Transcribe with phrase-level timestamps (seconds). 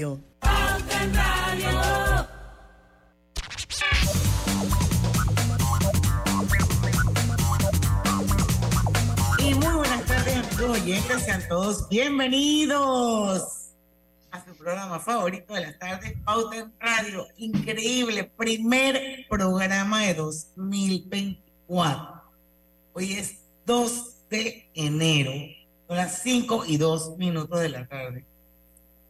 [0.00, 0.04] Y
[9.54, 13.72] muy buenas tardes, amigos oyentes, sean todos bienvenidos
[14.30, 17.26] a su programa favorito de las tardes, Pauta Radio.
[17.36, 22.22] Increíble, primer programa de 2024.
[22.92, 25.32] Hoy es 2 de enero,
[25.88, 28.24] son las 5 y 2 minutos de la tarde.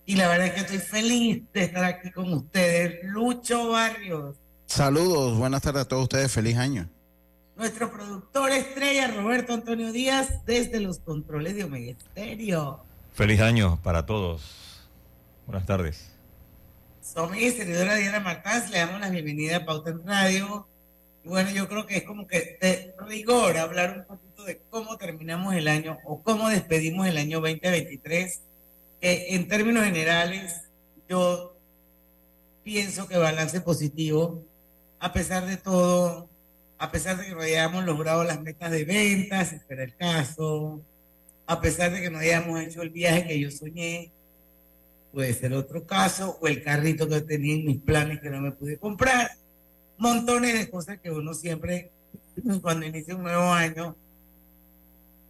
[0.09, 3.05] Y la verdad es que estoy feliz de estar aquí con ustedes.
[3.05, 4.37] Lucho Barrios.
[4.65, 6.89] Saludos, buenas tardes a todos ustedes, feliz año.
[7.57, 12.83] Nuestro productor estrella, Roberto Antonio Díaz, desde los controles de Omega Estéreo.
[13.13, 14.89] Feliz año para todos.
[15.45, 16.11] Buenas tardes.
[17.15, 20.67] Amiga y servidora Diana Martás, le damos la bienvenida a Pauta en Radio.
[21.23, 24.97] Y bueno, yo creo que es como que de rigor hablar un poquito de cómo
[24.97, 28.48] terminamos el año o cómo despedimos el año 2023
[29.01, 30.63] eh, en términos generales,
[31.09, 31.57] yo
[32.65, 34.45] pienso que balance positivo,
[34.99, 36.29] a pesar de todo,
[36.79, 40.83] a pesar de que no hayamos logrado las metas de ventas, espera el caso,
[41.47, 44.11] a pesar de que no hayamos hecho el viaje que yo soñé,
[45.13, 48.53] puede ser otro caso, o el carrito que tenía en mis planes que no me
[48.53, 49.31] pude comprar,
[49.97, 51.91] montones de cosas que uno siempre,
[52.61, 53.97] cuando inicia un nuevo año,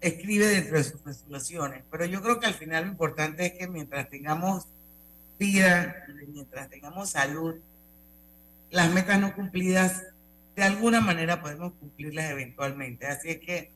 [0.01, 1.85] escribe dentro de sus resoluciones.
[1.91, 4.67] Pero yo creo que al final lo importante es que mientras tengamos
[5.39, 7.57] vida, mientras tengamos salud,
[8.71, 10.05] las metas no cumplidas,
[10.57, 13.07] de alguna manera podemos cumplirlas eventualmente.
[13.07, 13.71] Así es que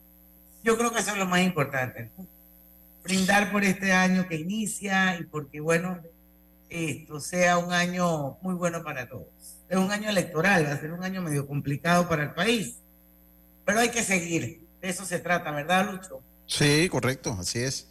[0.63, 2.09] yo creo que eso es lo más importante.
[3.03, 5.99] Brindar por este año que inicia y porque, bueno,
[6.69, 9.27] esto sea un año muy bueno para todos.
[9.69, 12.77] Es un año electoral, va a ser un año medio complicado para el país,
[13.65, 16.21] pero hay que seguir de eso se trata, ¿verdad, Lucho?
[16.45, 17.87] Sí, correcto, así es.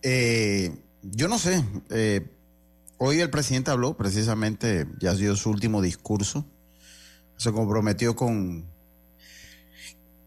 [0.00, 2.24] Eh, yo no sé, eh,
[2.98, 6.46] hoy el presidente habló precisamente, ya dio su último discurso,
[7.36, 8.64] se comprometió con,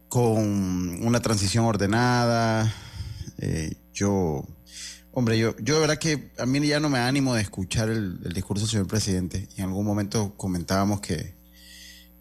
[0.08, 2.70] con una transición ordenada.
[3.38, 4.44] Eh, yo,
[5.10, 8.20] hombre, yo, yo de verdad que a mí ya no me ánimo de escuchar el,
[8.34, 9.48] discurso del señor presidente.
[9.56, 11.34] En algún momento comentábamos que,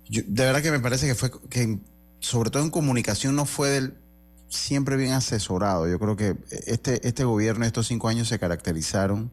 [0.10, 1.80] de verdad que me parece que fue que
[2.24, 3.98] sobre todo en comunicación, no fue del,
[4.48, 5.90] siempre bien asesorado.
[5.90, 9.30] Yo creo que este, este gobierno, estos cinco años se caracterizaron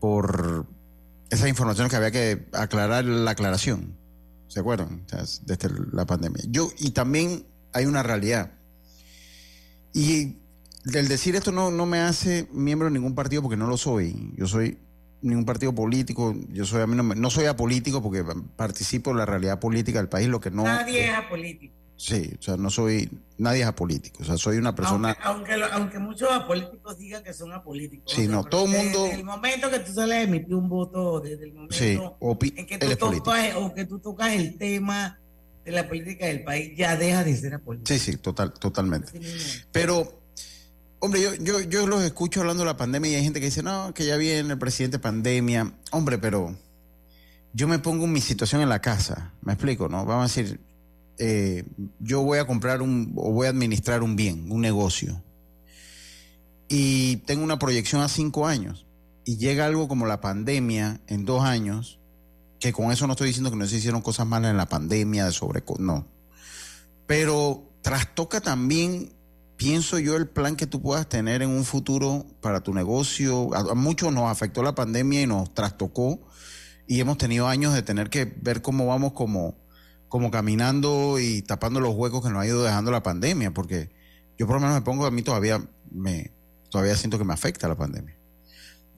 [0.00, 0.66] por
[1.30, 3.96] esa información que había que aclarar la aclaración.
[4.48, 5.06] ¿Se acuerdan?
[5.46, 6.42] desde la pandemia.
[6.48, 8.50] Yo, y también hay una realidad.
[9.94, 10.38] Y
[10.92, 14.34] el decir esto no, no me hace miembro de ningún partido porque no lo soy.
[14.36, 14.76] Yo soy
[15.22, 16.34] ningún partido político.
[16.48, 18.24] Yo soy a mí no, no soy apolítico porque
[18.56, 20.64] participo en la realidad política del país, lo que no.
[20.64, 21.81] Nadie es apolítico.
[22.02, 23.08] Sí, o sea, no soy,
[23.38, 25.16] nadie es apolítico, o sea, soy una persona...
[25.22, 28.12] Aunque, aunque, muchos apolíticos digan que son apolíticos.
[28.12, 29.04] Sí, no, todo el mundo...
[29.04, 31.96] Desde el momento que tú sales a emitir un voto, desde el momento sí,
[32.56, 35.20] en que tú, tocas, o que tú tocas el tema
[35.64, 37.86] de la política del país, ya deja de ser apolítico.
[37.86, 39.20] Sí, sí, total, totalmente.
[39.70, 40.24] Pero,
[40.98, 43.62] hombre, yo, yo, yo los escucho hablando de la pandemia y hay gente que dice,
[43.62, 45.72] no, que ya viene el presidente pandemia.
[45.92, 46.52] Hombre, pero
[47.52, 50.04] yo me pongo en mi situación en la casa, me explico, ¿no?
[50.04, 50.71] Vamos a decir
[51.18, 51.64] eh,
[52.00, 55.22] yo voy a comprar un, o voy a administrar un bien, un negocio,
[56.68, 58.86] y tengo una proyección a cinco años,
[59.24, 62.00] y llega algo como la pandemia en dos años,
[62.58, 65.26] que con eso no estoy diciendo que no se hicieron cosas malas en la pandemia,
[65.26, 66.06] de sobre, no,
[67.06, 69.12] pero trastoca también,
[69.56, 73.54] pienso yo, el plan que tú puedas tener en un futuro para tu negocio.
[73.54, 76.20] A, a muchos nos afectó la pandemia y nos trastocó,
[76.86, 79.61] y hemos tenido años de tener que ver cómo vamos como
[80.12, 83.88] como caminando y tapando los huecos que nos ha ido dejando la pandemia, porque
[84.36, 86.30] yo por lo menos me pongo, a mí todavía me
[86.68, 88.14] todavía siento que me afecta la pandemia.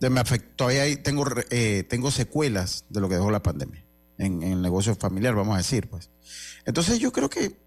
[0.00, 0.24] me
[0.56, 3.84] todavía tengo, eh, tengo secuelas de lo que dejó la pandemia
[4.18, 6.10] en, el negocio familiar, vamos a decir, pues.
[6.64, 7.60] Entonces yo creo que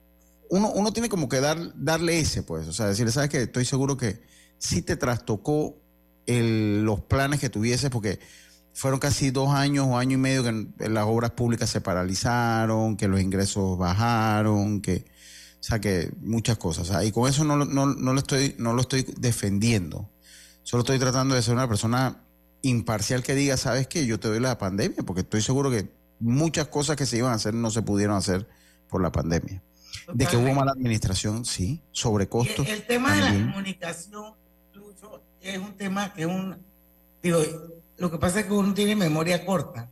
[0.50, 3.64] uno, uno tiene como que dar, darle ese, pues, o sea, decirle, sabes que estoy
[3.64, 4.19] seguro que
[4.58, 5.78] sí te trastocó
[6.25, 8.19] los planes que tuvieses, porque
[8.78, 13.08] fueron casi dos años o año y medio que las obras públicas se paralizaron, que
[13.08, 15.03] los ingresos bajaron, que,
[15.59, 17.03] o sea, que muchas cosas.
[17.03, 20.08] y con eso no, no, no, lo estoy, no lo estoy defendiendo.
[20.62, 22.22] Solo estoy tratando de ser una persona
[22.62, 24.06] imparcial que diga, ¿sabes qué?
[24.06, 25.90] Yo te doy la pandemia, porque estoy seguro que
[26.20, 28.47] muchas cosas que se iban a hacer no se pudieron hacer
[28.90, 29.64] por la pandemia.
[30.14, 32.68] De que hubo mala administración, sí, sobrecostos.
[32.68, 34.35] El, el tema de la comunicación,
[35.41, 36.58] es un tema que es un,
[37.23, 37.40] digo,
[37.97, 39.90] lo que pasa es que uno tiene memoria corta,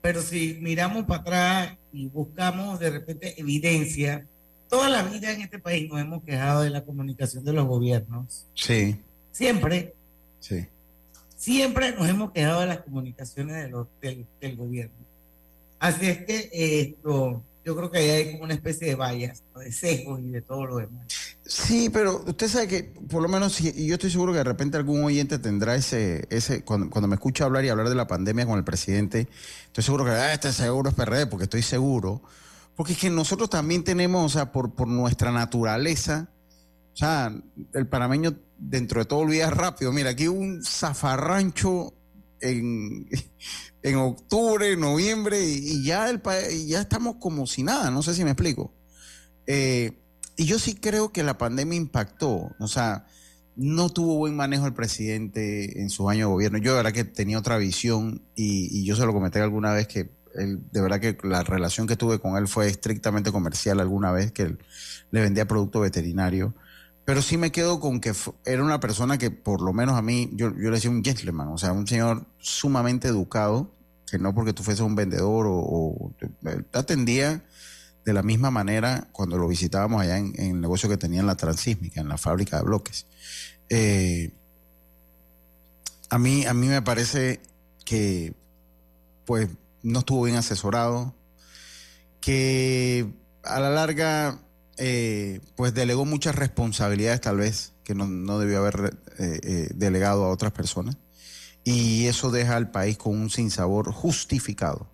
[0.00, 4.26] pero si miramos para atrás y buscamos de repente evidencia,
[4.68, 8.46] toda la vida en este país nos hemos quejado de la comunicación de los gobiernos.
[8.54, 9.00] Sí.
[9.30, 9.94] Siempre.
[10.40, 10.66] Sí.
[11.36, 14.94] siempre nos hemos quedado de las comunicaciones de los, del, del, gobierno.
[15.78, 19.70] Así es que esto, yo creo que ahí hay como una especie de vallas, de
[19.70, 21.06] sesgos y de todo lo demás.
[21.54, 24.78] Sí, pero usted sabe que por lo menos, y yo estoy seguro que de repente
[24.78, 28.46] algún oyente tendrá ese, ese cuando, cuando me escucha hablar y hablar de la pandemia
[28.46, 29.28] con el presidente,
[29.66, 32.22] estoy seguro que ah, este seguro es PRD, porque estoy seguro.
[32.74, 36.30] Porque es que nosotros también tenemos, o sea, por, por nuestra naturaleza,
[36.94, 37.30] o sea,
[37.74, 39.92] el panameño dentro de todo olvida rápido.
[39.92, 41.92] Mira, aquí un zafarrancho
[42.40, 43.10] en,
[43.82, 46.22] en octubre, noviembre, y, ya, el,
[46.66, 48.72] ya estamos como si nada, no sé si me explico.
[49.46, 50.01] Eh,
[50.36, 53.06] y yo sí creo que la pandemia impactó, o sea,
[53.56, 56.58] no tuvo buen manejo el presidente en su año de gobierno.
[56.58, 60.10] Yo de verdad que tenía otra visión y, yo se lo comenté alguna vez que
[60.34, 64.32] él, de verdad que la relación que tuve con él fue estrictamente comercial alguna vez
[64.32, 64.58] que él
[65.10, 66.54] le vendía producto veterinario.
[67.04, 68.12] Pero sí me quedo con que
[68.44, 71.48] era una persona que por lo menos a mí, yo, yo le decía un gentleman,
[71.48, 73.70] o sea, un señor sumamente educado,
[74.10, 77.42] que no porque tú fueses un vendedor o, o te atendía
[78.04, 81.36] de la misma manera cuando lo visitábamos allá en, el negocio que tenía en la
[81.36, 83.06] transísmica, en la fábrica de bloques.
[83.68, 84.32] Eh,
[86.08, 87.40] a, mí, a mí me parece
[87.84, 88.34] que
[89.24, 89.48] pues
[89.82, 91.14] no estuvo bien asesorado,
[92.20, 93.06] que
[93.44, 94.38] a la larga
[94.76, 100.52] eh, pues delegó muchas responsabilidades tal vez que no, debió haber eh, delegado a otras
[100.52, 100.96] personas
[101.64, 104.91] y eso deja al país con un sinsabor justificado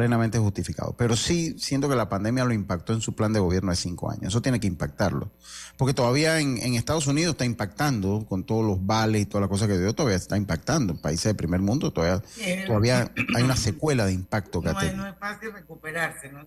[0.00, 0.94] plenamente justificado.
[0.96, 4.10] Pero sí siento que la pandemia lo impactó en su plan de gobierno de cinco
[4.10, 4.28] años.
[4.28, 5.30] Eso tiene que impactarlo.
[5.76, 9.68] Porque todavía en, Estados Unidos está impactando con todos los vales y toda la cosa
[9.68, 10.94] que dio, todavía está impactando.
[10.94, 12.22] En países de primer mundo todavía,
[12.66, 16.32] todavía hay una secuela de impacto que no, no es fácil recuperarse.
[16.32, 16.46] ¿no?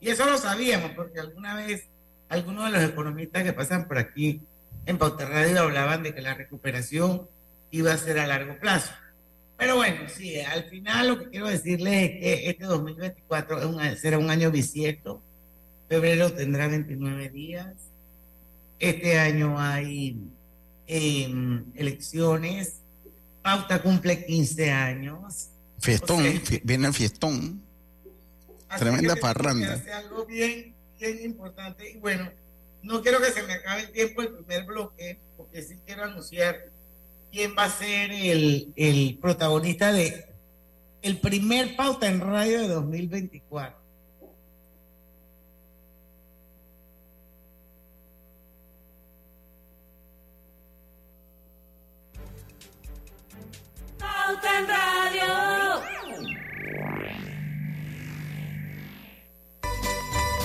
[0.00, 1.88] y eso lo sabíamos porque alguna vez
[2.30, 4.40] algunos de los economistas que pasan por aquí
[4.86, 7.28] en Pauta Radio hablaban de que la recuperación
[7.70, 8.92] iba a ser a largo plazo.
[9.64, 14.28] Pero bueno, sí, al final lo que quiero decirles es que este 2024 será un
[14.28, 15.22] año bisiesto.
[15.88, 17.72] Febrero tendrá 29 días.
[18.78, 20.18] Este año hay
[20.86, 22.82] em, elecciones.
[23.40, 25.48] Pauta cumple 15 años.
[25.78, 26.22] Fiestón,
[26.62, 27.62] viene el fiestón.
[28.78, 29.82] Tremenda parranda.
[29.96, 31.90] algo bien, bien importante.
[31.90, 32.30] Y bueno,
[32.82, 36.73] no quiero que se me acabe el tiempo el primer bloque, porque sí quiero anunciar
[37.34, 40.24] quién va a ser el, el protagonista de
[41.02, 43.76] el primer pauta en radio de 2024.
[53.98, 55.63] Pauta en.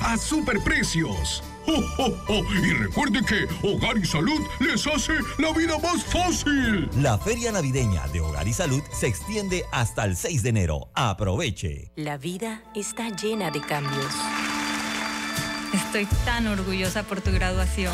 [0.00, 1.42] a superprecios.
[1.66, 6.88] ¡Oh, Y recuerde que Hogar y Salud les hace la vida más fácil.
[6.96, 10.88] La feria navideña de Hogar y Salud se extiende hasta el 6 de enero.
[10.94, 11.92] Aproveche.
[11.96, 14.12] La vida está llena de cambios.
[15.74, 17.92] Estoy tan orgullosa por tu graduación.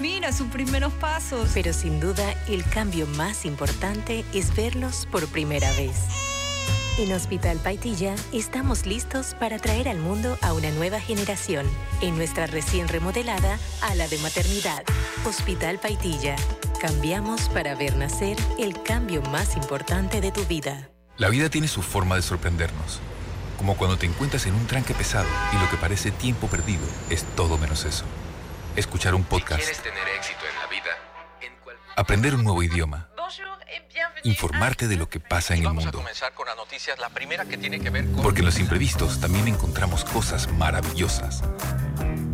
[0.00, 1.50] Mira sus primeros pasos.
[1.54, 5.96] Pero sin duda, el cambio más importante es verlos por primera vez.
[6.98, 11.66] En Hospital Paitilla estamos listos para traer al mundo a una nueva generación
[12.02, 14.84] en nuestra recién remodelada ala de maternidad.
[15.24, 16.36] Hospital Paitilla.
[16.82, 20.90] Cambiamos para ver nacer el cambio más importante de tu vida.
[21.16, 23.00] La vida tiene su forma de sorprendernos.
[23.56, 27.24] Como cuando te encuentras en un tranque pesado y lo que parece tiempo perdido es
[27.36, 28.04] todo menos eso.
[28.76, 29.62] Escuchar un podcast.
[29.62, 30.90] quieres tener éxito en la vida,
[31.96, 33.11] aprender un nuevo idioma
[34.24, 36.02] informarte de lo que pasa en el mundo.
[38.22, 41.42] Porque en los imprevistos también encontramos cosas maravillosas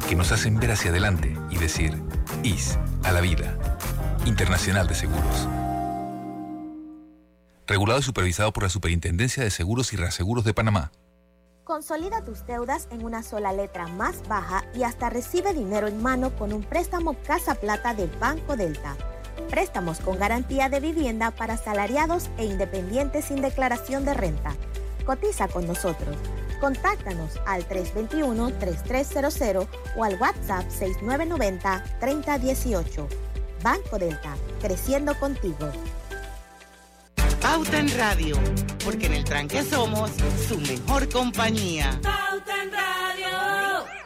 [0.08, 2.02] que nos hacen ver hacia adelante y decir,
[2.42, 3.56] IS a la vida.
[4.24, 5.48] Internacional de Seguros.
[7.66, 10.90] Regulado y supervisado por la Superintendencia de Seguros y Reaseguros de Panamá.
[11.64, 16.34] Consolida tus deudas en una sola letra más baja y hasta recibe dinero en mano
[16.34, 18.96] con un préstamo Casa Plata del Banco Delta.
[19.50, 24.56] Préstamos con garantía de vivienda para salariados e independientes sin declaración de renta.
[25.06, 26.16] Cotiza con nosotros.
[26.60, 29.66] Contáctanos al 321-3300
[29.96, 33.06] o al WhatsApp 6990-3018.
[33.62, 35.70] Banco Delta, creciendo contigo.
[37.40, 38.36] Pauta en Radio,
[38.84, 40.10] porque en el tranque somos
[40.48, 41.98] su mejor compañía.
[42.02, 43.97] Pauta en Radio.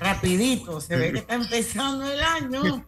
[0.00, 2.86] Rapidito, se ve que está empezando el año.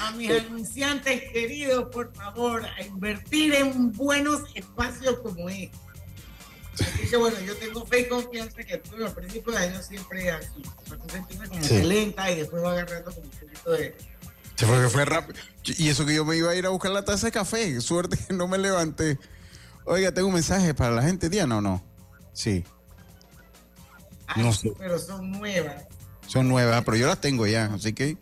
[0.00, 5.76] A mis anunciantes queridos, por favor, a invertir en buenos espacios como este.
[7.00, 10.62] Dice, bueno, yo tengo fe y confianza que tú al principio de año siempre así.
[10.90, 11.82] Entonces empieza como Sí.
[11.82, 13.96] lenta y después va agarrando como un poquito de...
[14.56, 15.38] Se fue, fue rápido.
[15.64, 17.80] Y eso que yo me iba a ir a buscar la taza de café.
[17.82, 19.18] Suerte que no me levanté.
[19.84, 21.82] Oiga, tengo un mensaje para la gente, Diana, ¿o no?
[22.32, 22.64] Sí,
[24.28, 24.72] Ay, No sé.
[24.78, 25.84] pero son nuevas.
[26.32, 28.16] Son nuevas, pero yo las tengo ya, así que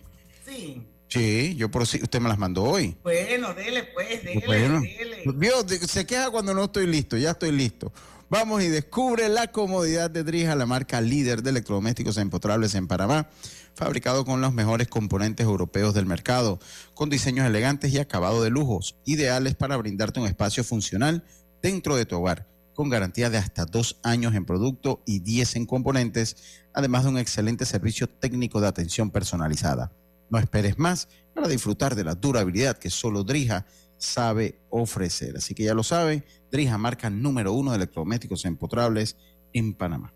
[0.45, 0.83] Sí.
[1.09, 2.97] sí, yo por si usted me las mandó hoy.
[3.05, 5.23] Bueno, dele pues, dele, Bueno, dele.
[5.67, 7.93] De- se queja cuando no estoy listo, ya estoy listo.
[8.29, 13.29] Vamos y descubre la comodidad de Drija, la marca líder de electrodomésticos empotrables en Panamá,
[13.75, 16.61] fabricado con los mejores componentes europeos del mercado,
[16.95, 21.25] con diseños elegantes y acabado de lujos, ideales para brindarte un espacio funcional
[21.63, 22.47] dentro de tu hogar,
[22.81, 27.19] con garantía de hasta dos años en producto y 10 en componentes, además de un
[27.19, 29.93] excelente servicio técnico de atención personalizada.
[30.31, 33.67] No esperes más para disfrutar de la durabilidad que solo Drija
[33.99, 35.37] sabe ofrecer.
[35.37, 39.19] Así que ya lo sabe, Drija, marca número uno de electrodomésticos empotrables
[39.53, 40.15] en Panamá.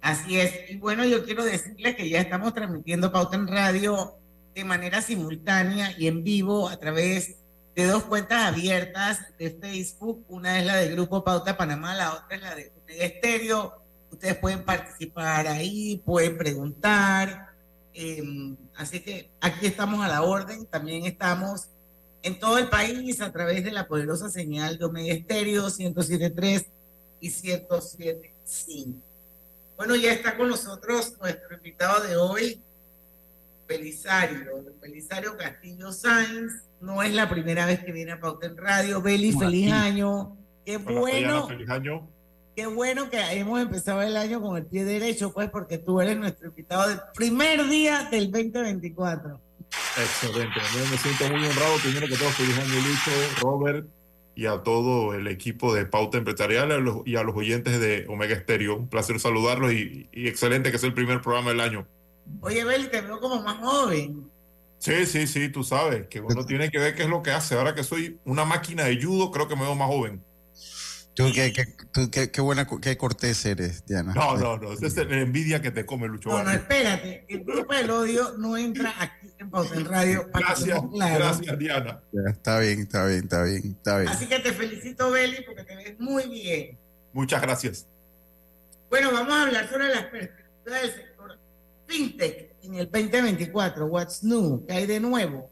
[0.00, 0.68] Así es.
[0.68, 4.16] Y bueno, yo quiero decirles que ya estamos transmitiendo Pauta en Radio
[4.52, 7.36] de manera simultánea y en vivo a través
[7.74, 10.24] de dos cuentas abiertas de Facebook.
[10.28, 13.74] Una es la del Grupo Pauta Panamá, la otra es la de Estéreo.
[14.10, 17.48] Ustedes pueden participar ahí, pueden preguntar.
[17.94, 18.22] eh,
[18.76, 20.66] así que aquí estamos a la orden.
[20.66, 21.68] También estamos
[22.22, 26.66] en todo el país a través de la poderosa señal de Omega Estéreo 107.3
[27.20, 28.94] y 107.5.
[29.76, 32.60] Bueno, ya está con nosotros nuestro invitado de hoy,
[33.72, 36.52] Belisario, Belisario Castillo Sáenz.
[36.80, 39.00] No es la primera vez que viene a Pauta en Radio.
[39.00, 40.36] Beli, feliz año.
[40.64, 42.08] Qué Hola, bueno, Fabiana, feliz año.
[42.54, 46.18] qué bueno que hemos empezado el año con el pie derecho, pues, porque tú eres
[46.18, 49.40] nuestro invitado del primer día del 2024.
[49.96, 50.60] Excelente.
[50.74, 51.76] Yo me siento muy honrado.
[51.82, 53.86] Primero que todo, feliz año, Lucho, Robert
[54.34, 57.80] y a todo el equipo de Pauta Empresarial y a los, y a los oyentes
[57.80, 58.76] de Omega Stereo.
[58.76, 61.86] Un placer saludarlos y, y excelente que es el primer programa del año.
[62.40, 64.30] Oye, Beli, te veo como más joven.
[64.78, 67.54] Sí, sí, sí, tú sabes que uno tiene que ver qué es lo que hace.
[67.54, 70.22] Ahora que soy una máquina de judo, creo que me veo más joven.
[71.14, 74.14] Tú, qué, qué- tú, qué- qué buena, qué cortés eres, Diana.
[74.14, 74.72] No, no, no.
[74.72, 76.30] Esa es la envidia que te come, Lucho.
[76.42, 77.26] No, espérate.
[77.28, 80.30] El grupo del odio no entra aquí en Pauta en Radio.
[80.32, 82.00] para Gracias, gracias, Diana.
[82.12, 84.08] Ya, Está bien, está bien, está bien, está bien.
[84.10, 86.78] Así que te felicito, Beli, porque te ves muy bien.
[87.12, 87.86] Muchas gracias.
[88.88, 91.11] Bueno, vamos a hablar sobre las perspectivas del sector
[91.92, 93.86] fintech en el 2024.
[93.86, 94.64] What's new?
[94.66, 95.50] ¿Qué hay de nuevo?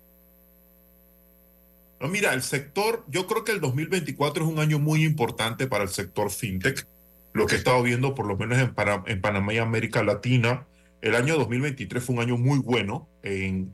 [2.01, 5.85] No, mira, el sector, yo creo que el 2024 es un año muy importante para
[5.85, 6.87] el sector fintech.
[7.33, 10.67] Lo que he estado viendo, por lo menos en, Pana- en Panamá y América Latina,
[11.03, 13.73] el año 2023 fue un año muy bueno en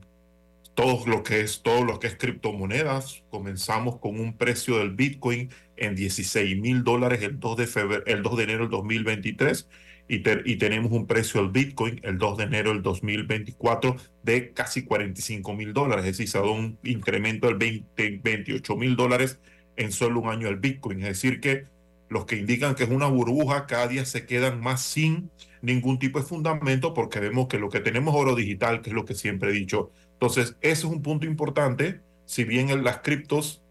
[0.75, 3.23] todo lo que es todo lo que es criptomonedas.
[3.29, 8.37] Comenzamos con un precio del Bitcoin en 16 mil dólares el 2 de el 2
[8.37, 9.67] de enero del 2023
[10.07, 14.53] y, te- y tenemos un precio del Bitcoin el 2 de enero del 2024 de
[14.53, 18.95] casi 45 mil dólares, es decir, se ha dado un incremento del 20, 28 mil
[18.95, 19.39] dólares
[19.75, 21.65] en solo un año el Bitcoin, es decir, que
[22.09, 25.29] los que indican que es una burbuja cada día se quedan más sin
[25.61, 29.05] ningún tipo de fundamento porque vemos que lo que tenemos oro digital, que es lo
[29.05, 29.91] que siempre he dicho.
[30.13, 33.61] Entonces, ese es un punto importante, si bien en las criptos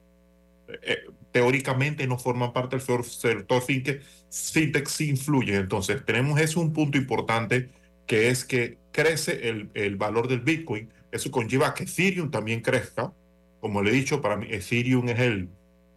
[0.83, 0.99] eh,
[1.37, 5.55] teóricamente no forman parte del sector- fintech, fintech sí influye.
[5.57, 7.69] Entonces, tenemos eso un punto importante,
[8.07, 10.89] que es que crece el, el valor del Bitcoin.
[11.13, 13.13] Eso conlleva que Ethereum también crezca.
[13.61, 15.51] Como le he dicho, para mí Ethereum es el,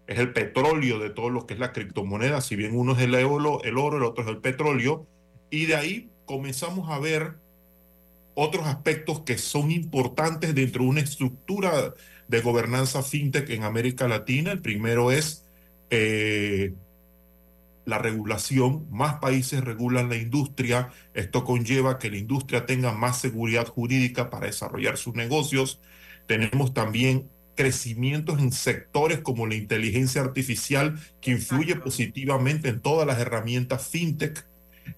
[0.08, 2.42] es el petróleo de todo lo que es la criptomoneda.
[2.42, 5.08] Si bien uno es el oro, el oro, el otro es el petróleo.
[5.50, 7.36] Y de ahí comenzamos a ver
[8.34, 11.94] otros aspectos que son importantes dentro de una estructura
[12.30, 14.52] de gobernanza fintech en América Latina.
[14.52, 15.46] El primero es
[15.90, 16.74] eh,
[17.86, 18.88] la regulación.
[18.92, 20.92] Más países regulan la industria.
[21.14, 25.82] Esto conlleva que la industria tenga más seguridad jurídica para desarrollar sus negocios.
[26.28, 33.20] Tenemos también crecimientos en sectores como la inteligencia artificial que influye positivamente en todas las
[33.20, 34.46] herramientas fintech.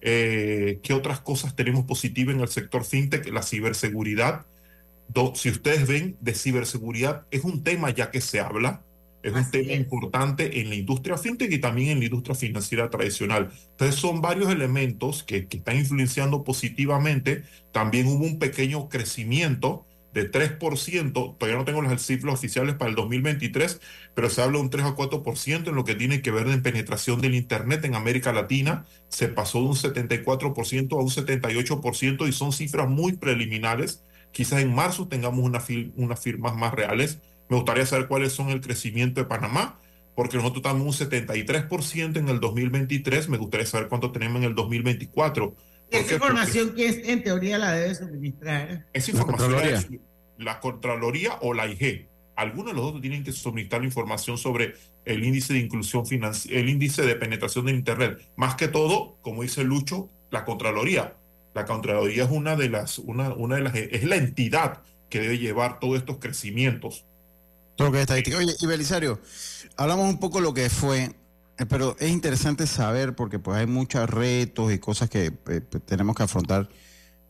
[0.01, 3.25] Eh, ¿Qué otras cosas tenemos positivas en el sector fintech?
[3.29, 4.45] La ciberseguridad.
[5.35, 8.83] Si ustedes ven de ciberseguridad, es un tema ya que se habla.
[9.23, 13.51] Es un tema importante en la industria fintech y también en la industria financiera tradicional.
[13.71, 17.43] Entonces son varios elementos que, que están influenciando positivamente.
[17.71, 22.95] También hubo un pequeño crecimiento de 3%, todavía no tengo las cifras oficiales para el
[22.95, 23.79] 2023,
[24.13, 26.61] pero se habla de un 3 a 4% en lo que tiene que ver en
[26.61, 28.85] penetración del Internet en América Latina.
[29.07, 34.03] Se pasó de un 74% a un 78% y son cifras muy preliminares.
[34.31, 35.61] Quizás en marzo tengamos una
[35.95, 37.19] unas firmas más reales.
[37.49, 39.79] Me gustaría saber cuáles son el crecimiento de Panamá,
[40.15, 43.29] porque nosotros estamos un 73% en el 2023.
[43.29, 45.55] Me gustaría saber cuánto tenemos en el 2024
[45.91, 48.87] esa información que es, en teoría la debe suministrar.
[48.93, 49.85] Esa información la,
[50.37, 52.07] la Contraloría o la IG.
[52.35, 54.73] Algunos de los dos tienen que suministrar la información sobre
[55.05, 58.31] el índice de inclusión financiera, el índice de penetración de Internet.
[58.37, 61.17] Más que todo, como dice Lucho, la Contraloría.
[61.53, 65.37] La Contraloría es una de las, una, una de las, es la entidad que debe
[65.37, 67.05] llevar todos estos crecimientos.
[67.75, 68.37] Todo que es estadística.
[68.37, 69.19] Oye, y Belisario,
[69.75, 71.11] hablamos un poco de lo que fue
[71.61, 75.31] eh, pero es interesante saber porque pues hay muchos retos y cosas que eh,
[75.61, 76.67] pues, tenemos que afrontar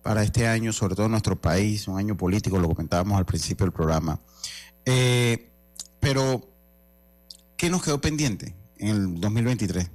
[0.01, 3.66] para este año, sobre todo en nuestro país, un año político, lo comentábamos al principio
[3.66, 4.20] del programa.
[4.86, 5.50] Eh,
[6.00, 6.48] pero,
[7.58, 9.92] ¿qué nos quedó pendiente en el 2023?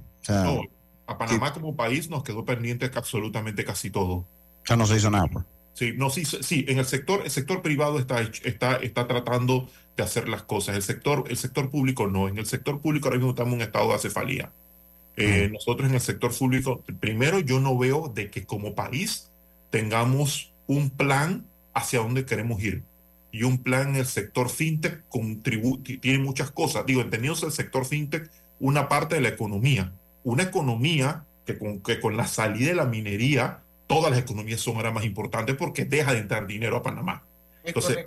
[1.07, 4.27] A Panamá como país nos quedó pendiente absolutamente casi todo.
[4.63, 5.27] Sea, no se hizo nada.
[5.27, 5.45] Pues.
[5.73, 10.03] Sí, no, sí, sí, en el sector, el sector privado está, está, está tratando de
[10.03, 10.75] hacer las cosas.
[10.75, 12.27] El sector, el sector público no.
[12.27, 14.51] En el sector público ahora mismo estamos en un estado de acefalía.
[15.15, 19.31] Eh, nosotros en el sector público, primero yo no veo de que como país
[19.71, 22.83] tengamos un plan hacia dónde queremos ir.
[23.31, 25.03] Y un plan en el sector fintech
[26.01, 26.85] tiene muchas cosas.
[26.85, 29.93] Digo, entendiendo el sector fintech, una parte de la economía.
[30.27, 34.75] Una economía que con, que con la salida de la minería, todas las economías son
[34.75, 37.23] ahora más importantes porque deja de entrar dinero a Panamá.
[37.63, 37.99] Entonces,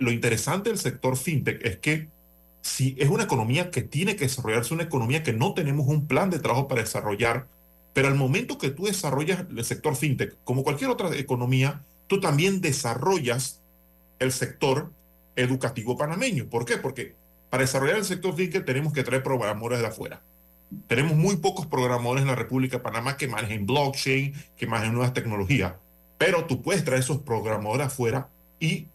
[0.00, 2.08] lo interesante del sector fintech es que
[2.62, 6.30] si es una economía que tiene que desarrollarse, una economía que no tenemos un plan
[6.30, 7.46] de trabajo para desarrollar,
[7.92, 12.60] pero al momento que tú desarrollas el sector fintech, como cualquier otra economía, tú también
[12.60, 13.62] desarrollas
[14.18, 14.90] el sector
[15.36, 16.48] educativo panameño.
[16.48, 16.76] ¿Por qué?
[16.76, 17.14] Porque
[17.50, 20.22] para desarrollar el sector fintech tenemos que traer programadores de afuera.
[20.86, 25.12] Tenemos muy pocos programadores en la República de Panamá que manejen blockchain, que manejen nuevas
[25.12, 25.74] tecnologías,
[26.18, 28.88] pero tú puedes traer esos programadores afuera y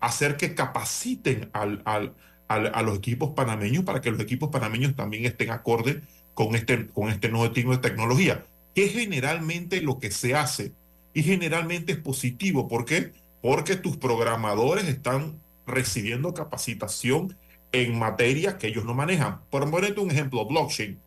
[0.00, 2.14] hacer que capaciten al, al,
[2.48, 6.02] a los equipos panameños para que los equipos panameños también estén acorde
[6.34, 10.72] con este, con este nuevo tipo de tecnología, que es generalmente lo que se hace
[11.14, 12.68] y generalmente es positivo.
[12.68, 13.12] ¿Por qué?
[13.40, 17.36] Porque tus programadores están recibiendo capacitación
[17.82, 19.40] en materias que ellos no manejan.
[19.50, 20.98] Por ponerte un ejemplo, blockchain.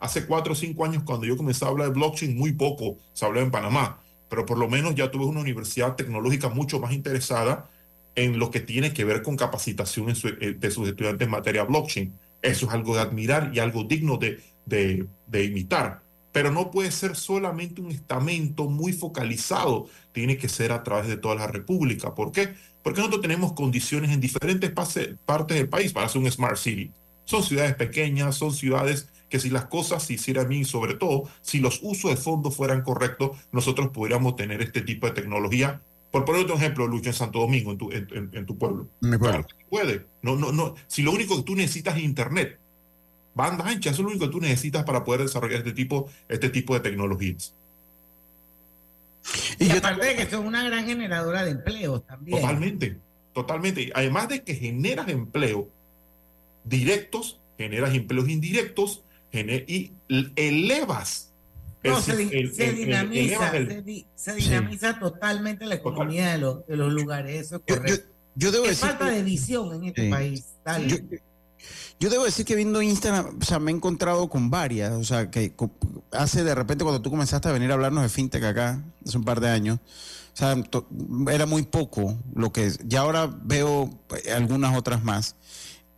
[0.00, 3.24] Hace cuatro o cinco años, cuando yo comencé a hablar de blockchain, muy poco se
[3.24, 7.68] hablaba en Panamá pero por lo menos ya tuve una universidad tecnológica mucho más interesada
[8.14, 12.18] en lo que tiene que ver con capacitación eh, de sus estudiantes en materia blockchain.
[12.40, 16.00] Eso es algo de admirar y algo digno de, de, de imitar.
[16.32, 21.18] Pero no puede ser solamente un estamento muy focalizado, tiene que ser a través de
[21.18, 22.14] toda la República.
[22.14, 22.54] ¿Por qué?
[22.82, 26.90] Porque nosotros tenemos condiciones en diferentes partes del país para hacer un Smart City.
[27.24, 31.58] Son ciudades pequeñas, son ciudades que si las cosas se hicieran bien, sobre todo si
[31.58, 35.80] los usos de fondos fueran correctos, nosotros pudiéramos tener este tipo de tecnología.
[36.10, 38.88] Por poner otro ejemplo, Lucho, en Santo Domingo, en tu, en, tu pueblo.
[39.00, 40.04] Claro, puede.
[40.20, 40.74] No, no, no.
[40.86, 42.58] Si lo único que tú necesitas es Internet,
[43.34, 46.50] banda ancha, eso es lo único que tú necesitas para poder desarrollar este tipo, este
[46.50, 47.54] tipo de tecnologías.
[49.58, 52.40] Y, aparte de que son una gran generadora de empleos también.
[52.40, 52.98] Totalmente,
[53.32, 53.92] totalmente.
[53.94, 55.68] Además de que generas empleo
[56.64, 59.92] directos, generas empleos indirectos, y
[60.36, 61.32] elevas.
[61.84, 63.50] No, se, dinamiza,
[64.14, 67.46] se, dinamiza totalmente la economía de, los, de los lugares.
[67.46, 68.08] Eso es correcto.
[68.36, 70.46] Yo, debo decir falta de visión en este país.
[70.86, 70.96] Yo,
[71.98, 75.54] debo decir que viendo Instagram, o sea, me he encontrado con varias, o sea, que
[76.12, 79.24] hace de repente cuando tú comenzaste a venir a hablarnos de fintech acá, hace un
[79.24, 79.78] par de años,
[80.32, 80.56] o sea,
[81.30, 83.90] era muy poco lo que ya ahora veo
[84.34, 85.36] algunas otras más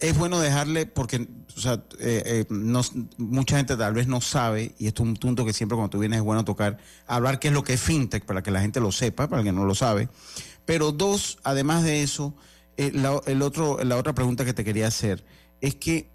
[0.01, 4.87] es bueno dejarle, porque o sea, eh, eh, mucha gente tal vez no sabe, y
[4.87, 7.55] esto es un punto que siempre cuando tú vienes es bueno tocar, hablar qué es
[7.55, 9.75] lo que es fintech, para que la gente lo sepa, para el que no lo
[9.75, 10.09] sabe.
[10.65, 12.35] Pero dos, además de eso,
[12.77, 12.93] eh,
[13.27, 15.25] el otro, la otra pregunta que te quería hacer
[15.65, 16.11] es que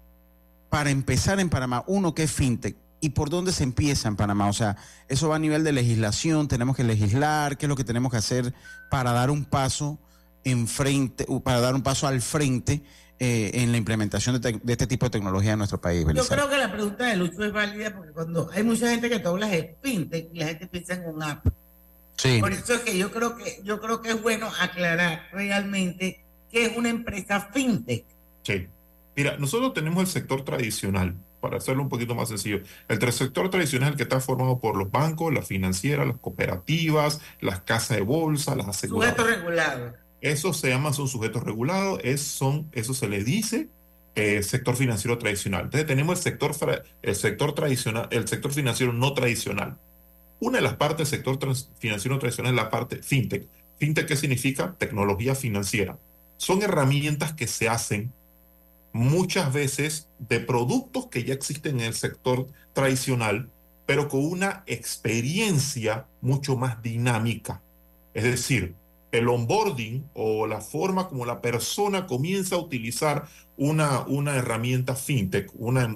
[0.68, 2.76] para empezar en Panamá, uno, ¿qué es fintech?
[3.00, 4.48] ¿Y por dónde se empieza en Panamá?
[4.48, 4.76] O sea,
[5.08, 8.18] eso va a nivel de legislación, tenemos que legislar, ¿qué es lo que tenemos que
[8.18, 8.54] hacer
[8.90, 9.98] para dar un paso
[10.44, 12.82] en frente, para dar un paso al frente
[13.18, 16.06] eh, en la implementación de, este tipo de tecnología en nuestro país?
[16.14, 19.18] Yo creo que la pregunta de Lucho es válida porque cuando hay mucha gente que
[19.18, 21.44] tú hablas de fintech, la gente piensa en un app.
[22.14, 22.38] Sí.
[22.40, 26.66] Por eso es que yo creo que yo creo que es bueno aclarar realmente que
[26.66, 28.04] es una empresa fintech.
[28.44, 28.68] Sí.
[29.16, 32.60] Mira, nosotros tenemos el sector tradicional, para hacerlo un poquito más sencillo.
[32.88, 37.96] El sector tradicional que está formado por los bancos, las financieras, las cooperativas, las casas
[37.96, 39.16] de bolsa, las aseguradoras.
[39.16, 39.94] Sujetos regulados.
[40.20, 43.70] Esos se llaman, son sujetos regulados, es, son, eso se le dice
[44.14, 45.64] eh, sector financiero tradicional.
[45.64, 49.78] Entonces tenemos el sector, el sector tradicional, el sector financiero no tradicional.
[50.40, 51.38] Una de las partes del sector
[51.78, 53.48] financiero tradicional es la parte fintech.
[53.78, 54.74] Fintech, ¿qué significa?
[54.78, 55.98] Tecnología financiera.
[56.36, 58.12] Son herramientas que se hacen
[58.92, 63.50] muchas veces de productos que ya existen en el sector tradicional,
[63.86, 67.62] pero con una experiencia mucho más dinámica.
[68.14, 68.74] Es decir,
[69.12, 73.26] el onboarding o la forma como la persona comienza a utilizar
[73.56, 75.92] una, una herramienta fintech una,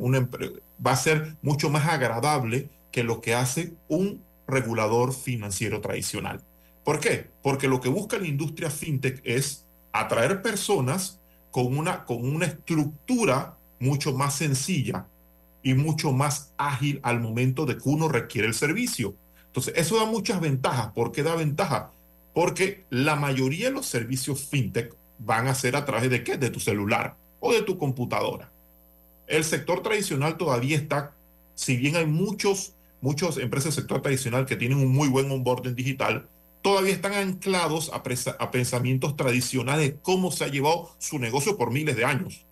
[0.85, 6.43] va a ser mucho más agradable que lo que hace un regulador financiero tradicional.
[6.85, 7.31] ¿Por qué?
[7.43, 11.21] Porque lo que busca la industria fintech es atraer personas
[11.55, 15.07] con una, con una estructura mucho más sencilla
[15.63, 19.15] y mucho más ágil al momento de que uno requiere el servicio.
[19.47, 20.89] Entonces, eso da muchas ventajas.
[20.89, 21.93] ¿Por qué da ventaja?
[22.35, 26.39] Porque la mayoría de los servicios fintech van a ser a través de qué?
[26.39, 28.51] De tu celular o de tu computadora.
[29.29, 31.15] El sector tradicional todavía está,
[31.55, 35.77] si bien hay muchos, muchas empresas del sector tradicional que tienen un muy buen onboarding
[35.77, 36.29] digital,
[36.65, 38.03] todavía están anclados a,
[38.51, 42.47] pensamientos tradicionales de cómo se ha llevado su negocio por miles de años.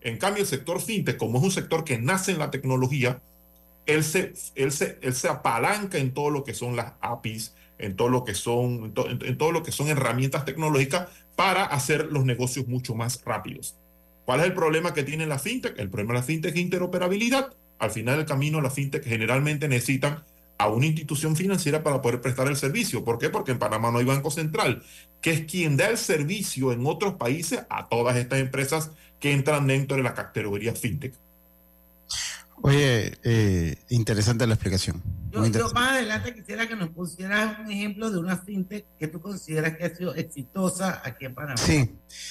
[0.00, 3.22] En cambio, el sector fintech, como es un sector que nace en la tecnología,
[3.86, 7.94] él se, él se, él se apalanca en todo lo que son las APIs, en
[7.94, 12.66] todo lo que son, en, todo lo que son herramientas tecnológicas para hacer los negocios
[12.66, 13.76] mucho más rápidos.
[14.24, 15.78] ¿Cuál es el problema que tiene la fintech?
[15.78, 17.52] El problema de la fintech es interoperabilidad.
[17.78, 20.24] Al final del camino, la fintech generalmente necesitan
[20.62, 23.04] a una institución financiera para poder prestar el servicio.
[23.04, 23.30] ¿Por qué?
[23.30, 24.82] Porque en Panamá no hay banco central,
[25.20, 29.66] que es quien da el servicio en otros países a todas estas empresas que entran
[29.66, 31.14] dentro de la categoría fintech.
[32.64, 35.02] Oye, eh, interesante la explicación.
[35.32, 35.40] Yo,
[35.72, 39.84] más adelante quisiera que nos pusieras un ejemplo de una fintech que tú consideras que
[39.84, 41.56] ha sido exitosa aquí en Panamá.
[41.56, 41.90] Sí,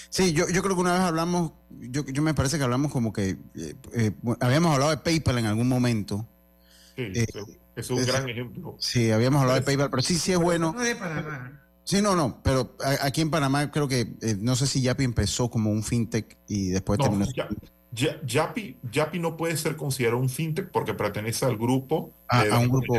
[0.09, 3.11] sí, yo, yo creo que una vez hablamos, yo, yo me parece que hablamos como
[3.11, 6.25] que eh, eh, habíamos hablado de PayPal en algún momento.
[6.95, 7.11] Sí,
[7.75, 8.75] es un gran ejemplo.
[8.79, 10.73] Sí, habíamos hablado de PayPal, pero sí, sí es bueno.
[10.73, 11.57] No de Panamá.
[11.83, 15.71] Sí, no, no, pero aquí en Panamá creo que, no sé si Yapi empezó como
[15.71, 17.25] un fintech y después terminó.
[17.93, 22.13] Yapi, Yapi no puede ser considerado un fintech porque pertenece al grupo.
[22.29, 22.95] Ah, a un grupo.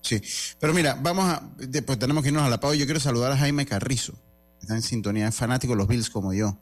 [0.00, 0.22] Sí,
[0.58, 1.42] pero mira, vamos a.
[1.58, 2.76] Después tenemos que irnos a la pausa.
[2.76, 4.14] Yo quiero saludar a Jaime Carrizo.
[4.60, 6.56] Está en sintonía, es fanático de los Bills como yo.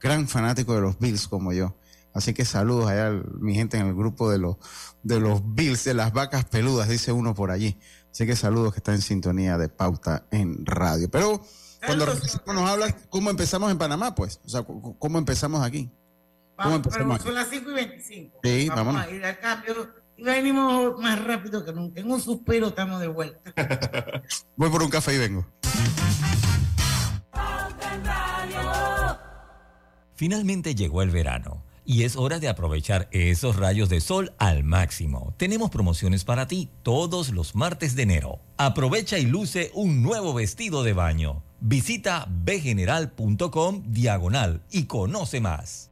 [0.00, 1.74] Gran fanático de los Bills como yo.
[2.16, 4.56] Así que saludos allá a mi gente en el grupo de los,
[5.02, 7.78] de los Bills, de las vacas peludas, dice uno por allí.
[8.10, 11.10] Así que saludos que está en sintonía de pauta en radio.
[11.10, 11.42] Pero
[11.84, 14.14] cuando nos hablas, ¿cómo empezamos en Panamá?
[14.14, 14.64] Pues, o sea,
[14.98, 15.90] ¿cómo empezamos aquí?
[16.56, 18.40] Vamos, pero son las 5 y 25.
[18.42, 22.00] Sí, vamos a ir al cambio y venimos más rápido que nunca.
[22.00, 23.52] En un suspiro estamos de vuelta.
[24.56, 25.46] Voy por un café y vengo.
[30.14, 35.34] Finalmente llegó el verano y es hora de aprovechar esos rayos de sol al máximo.
[35.38, 38.40] Tenemos promociones para ti todos los martes de enero.
[38.56, 41.42] Aprovecha y luce un nuevo vestido de baño.
[41.60, 45.90] Visita bgeneral.com diagonal y conoce más.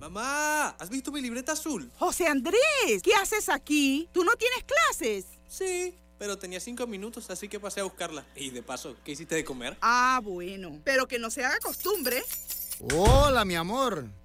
[0.00, 1.90] Mamá, ¿has visto mi libreta azul?
[1.98, 4.08] José Andrés, ¿qué haces aquí?
[4.12, 5.26] ¿Tú no tienes clases?
[5.46, 8.26] Sí, pero tenía cinco minutos, así que pasé a buscarla.
[8.34, 9.76] Y de paso, ¿qué hiciste de comer?
[9.80, 10.80] Ah, bueno.
[10.84, 12.22] Pero que no se haga costumbre.
[12.94, 14.06] Hola, mi amor.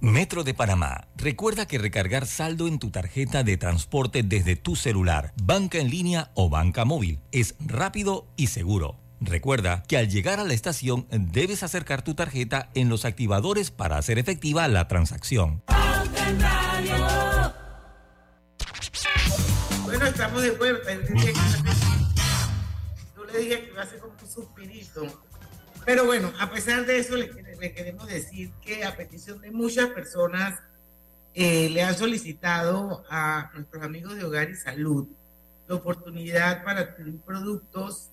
[0.00, 1.08] Metro de Panamá.
[1.16, 6.30] Recuerda que recargar saldo en tu tarjeta de transporte desde tu celular, banca en línea
[6.34, 8.96] o banca móvil es rápido y seguro.
[9.20, 13.98] Recuerda que al llegar a la estación debes acercar tu tarjeta en los activadores para
[13.98, 15.64] hacer efectiva la transacción.
[19.84, 20.92] Bueno, estamos de vuelta.
[23.16, 25.27] Yo le dije que iba a ser como un suspirito.
[25.88, 27.30] Pero bueno, a pesar de eso, le,
[27.72, 30.60] queremos decir que a petición de muchas personas
[31.32, 35.08] eh, le han solicitado a nuestros amigos de Hogar y Salud
[35.66, 38.10] la oportunidad para adquirir productos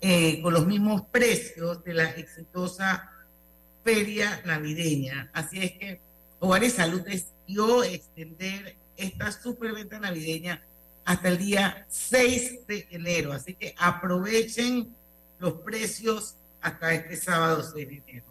[0.00, 3.10] eh, con los mismos precios de la exitosa
[3.82, 5.28] feria navideña.
[5.34, 6.00] Así es que
[6.38, 10.64] Hogar y Salud decidió extender esta superventa navideña
[11.04, 13.32] hasta el día 6 de enero.
[13.32, 14.94] Así que aprovechen
[15.40, 18.26] los precios hasta este sábado 6 de enero.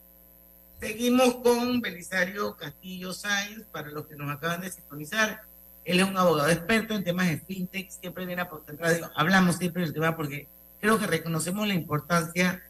[0.82, 5.44] Seguimos con Belisario Castillo Sáenz, para los que nos acaban de sintonizar.
[5.86, 9.10] Él es un abogado experto en temas de fintech, siempre viene a Pauta Radio.
[9.16, 10.50] Hablamos siempre del tema porque
[10.82, 12.62] creo que reconocemos la importancia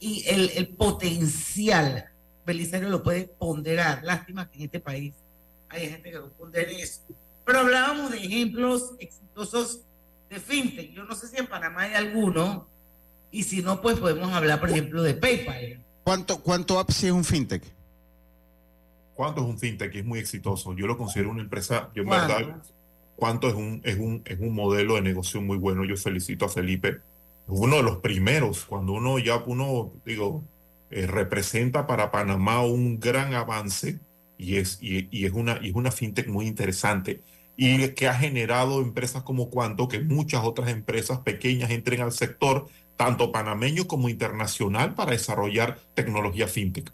[0.00, 2.06] y el, el potencial.
[2.44, 4.02] Belisario lo puede ponderar.
[4.02, 5.14] Lástima que en este país
[5.68, 7.02] hay gente que no pondera eso.
[7.44, 9.82] Pero hablábamos de ejemplos exitosos
[10.28, 10.90] de fintech.
[10.92, 12.66] Yo no sé si en Panamá hay alguno,
[13.36, 15.84] y si no, pues podemos hablar, por ejemplo, de PayPal.
[16.04, 17.62] ¿Cuánto, cuánto es un fintech?
[19.14, 19.94] ¿Cuánto es un fintech?
[19.94, 20.74] Es muy exitoso.
[20.74, 22.62] Yo lo considero una empresa, yo en verdad,
[23.14, 25.84] ¿cuánto es un, es, un, es un modelo de negocio muy bueno?
[25.84, 27.00] Yo felicito a Felipe.
[27.46, 30.42] Uno de los primeros, cuando uno ya, uno, digo,
[30.90, 34.00] eh, representa para Panamá un gran avance
[34.38, 37.22] y es, y, y es, una, y es una fintech muy interesante
[37.56, 42.68] y que ha generado empresas como Cuanto, que muchas otras empresas pequeñas entren al sector,
[42.96, 46.92] tanto panameño como internacional, para desarrollar tecnología fintech.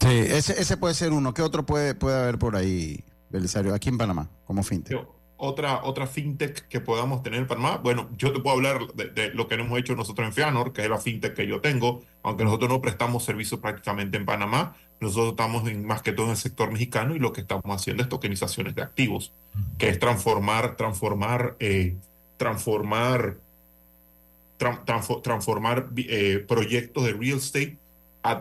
[0.00, 1.34] Sí, ese, ese puede ser uno.
[1.34, 5.06] ¿Qué otro puede, puede haber por ahí, Belisario, aquí en Panamá, como fintech?
[5.38, 7.78] otra, otra fintech que podamos tener en Panamá.
[7.78, 10.82] Bueno, yo te puedo hablar de, de, lo que hemos hecho nosotros en Fianor, que
[10.82, 15.30] es la fintech que yo tengo, aunque nosotros no prestamos servicio prácticamente en Panamá, nosotros
[15.30, 18.08] estamos en, más que todo en el sector mexicano y lo que estamos haciendo es
[18.08, 19.32] tokenizaciones de activos,
[19.78, 21.96] que es transformar, transformar, eh,
[22.36, 23.47] transformar, tra,
[24.58, 27.78] transformar eh, proyectos de real estate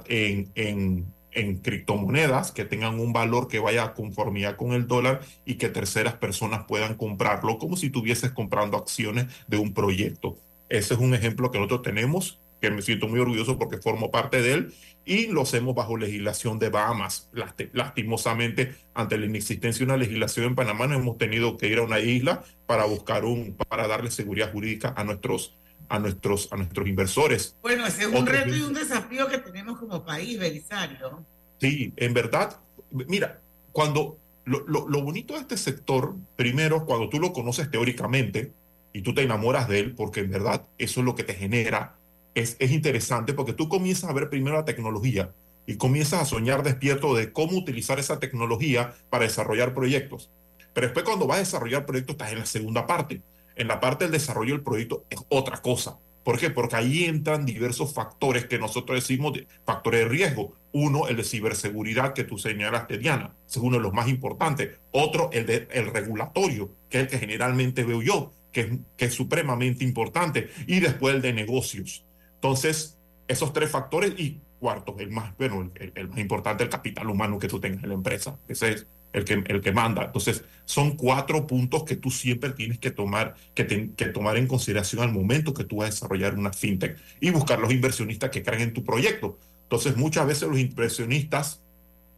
[0.10, 1.06] en, en
[1.38, 5.70] en criptomonedas que tengan un valor que vaya a conformidad con el dólar y que
[5.70, 10.36] terceras personas puedan comprarlo como si tuvieses comprando acciones de un proyecto.
[10.68, 14.42] Ese es un ejemplo que nosotros tenemos, que me siento muy orgulloso porque formo parte
[14.42, 14.74] de él
[15.06, 17.30] y lo hacemos bajo legislación de Bahamas.
[17.72, 21.84] Lastimosamente, ante la inexistencia de una legislación en Panamá, nos hemos tenido que ir a
[21.84, 25.57] una isla para buscar un, para darle seguridad jurídica a nuestros
[25.90, 27.56] a nuestros, a nuestros inversores.
[27.62, 31.24] Bueno, ese es un reto y un desafío que tenemos como país, Belisario.
[31.60, 32.60] Sí, en verdad,
[32.92, 33.40] mira,
[33.72, 38.52] cuando lo, lo, lo, bonito de este sector, primero, cuando tú lo conoces teóricamente
[38.94, 41.96] y tú te enamoras de él, porque en verdad eso es lo que te genera,
[42.36, 45.32] es, es interesante porque tú comienzas a ver primero la tecnología
[45.66, 50.30] y comienzas a soñar despierto de cómo utilizar esa tecnología para desarrollar proyectos.
[50.74, 53.22] Pero después cuando vas a desarrollar proyectos estás en la segunda parte
[53.58, 56.00] en la parte del desarrollo del proyecto es otra cosa.
[56.24, 56.50] ¿Por qué?
[56.50, 60.56] Porque ahí entran diversos factores que nosotros decimos factores de riesgo.
[60.74, 64.78] Uno, el de ciberseguridad que tú señalaste, Diana, es uno de los más importantes.
[64.92, 68.68] Otro, el de el regulatorio, que es el que generalmente veo yo, que es,
[68.98, 70.50] que es supremamente importante.
[70.68, 72.06] Y después el de negocios.
[72.36, 72.98] Entonces,
[73.30, 77.48] esos tres factores y cuarto, el más, bueno, el más importante, el capital humano que
[77.48, 78.38] tú tengas en la empresa.
[78.50, 80.06] Ese es el que, el que manda.
[80.06, 84.48] Entonces, son cuatro puntos que tú siempre tienes que tomar, que, te, que tomar en
[84.48, 88.44] consideración al momento que tú vas a desarrollar una fintech y buscar los inversionistas que
[88.44, 89.38] crean en tu proyecto.
[89.64, 91.62] Entonces, muchas veces los inversionistas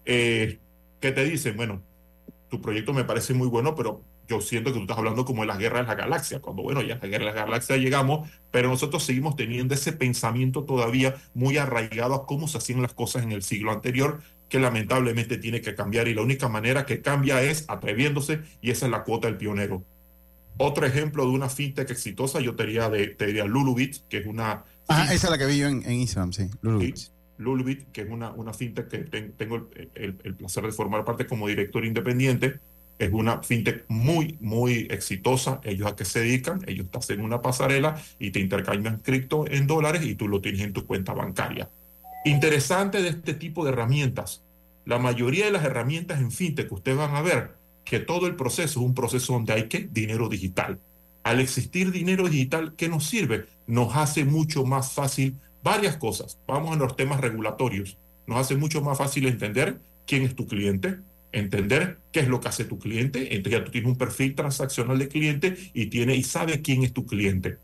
[0.06, 0.60] eh,
[1.00, 1.82] que te dicen, bueno,
[2.50, 5.48] tu proyecto me parece muy bueno, pero yo siento que tú estás hablando como de
[5.48, 8.30] la guerra de la galaxia, cuando bueno, ya a la guerra de la galaxia llegamos,
[8.52, 13.24] pero nosotros seguimos teniendo ese pensamiento todavía muy arraigado a cómo se hacían las cosas
[13.24, 17.42] en el siglo anterior que lamentablemente tiene que cambiar y la única manera que cambia
[17.42, 19.86] es atreviéndose y esa es la cuota del pionero.
[20.58, 24.26] Otro ejemplo de una fintech exitosa, yo te diría, de, te diría Lulubit, que es
[24.26, 24.66] una...
[24.90, 26.98] Ah, esa es la que vi yo en, en Instagram, sí, Lulubit.
[26.98, 31.06] Sí, Lulubit, que es una, una fintech que tengo el, el, el, placer de formar
[31.06, 32.60] parte como director independiente.
[32.98, 35.62] Es una fintech muy, muy exitosa.
[35.64, 36.62] Ellos a qué se dedican?
[36.68, 40.62] Ellos te hacen una pasarela y te intercambian cripto en dólares y tú lo tienes
[40.62, 41.70] en tu cuenta bancaria.
[42.26, 44.44] Interesante de este tipo de herramientas.
[44.86, 47.56] La mayoría de las herramientas en fintech que ustedes van a ver
[47.86, 50.80] que todo el proceso es un proceso donde hay que dinero digital.
[51.24, 53.46] Al existir dinero digital, ¿qué nos sirve?
[53.68, 56.38] Nos hace mucho más fácil varias cosas.
[56.46, 57.98] Vamos a los temas regulatorios.
[58.28, 60.98] Nos hace mucho más fácil entender quién es tu cliente,
[61.32, 63.34] entender qué es lo que hace tu cliente.
[63.34, 66.92] Entonces ya tú tienes un perfil transaccional de cliente y, tiene, y sabe quién es
[66.92, 67.60] tu cliente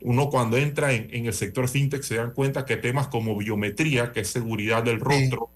[0.00, 4.12] uno cuando entra en, en, el sector fintech se dan cuenta que temas como biometría,
[4.12, 5.50] que es seguridad del rostro,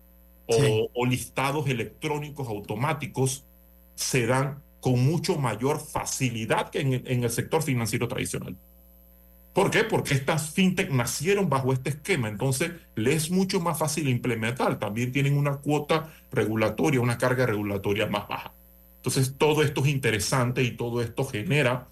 [0.48, 0.54] sí.
[0.56, 0.88] O, sí.
[0.94, 3.44] o, listados electrónicos automáticos,
[3.94, 8.56] se dan con mucho mayor facilidad que en, en, el sector financiero tradicional.
[9.52, 9.84] ¿Por qué?
[9.84, 14.78] Porque estas fintech nacieron bajo este esquema, entonces les es mucho más fácil implementar.
[14.78, 18.54] También tienen una cuota regulatoria, una carga regulatoria más baja.
[18.96, 21.88] Entonces todo esto es interesante y todo esto genera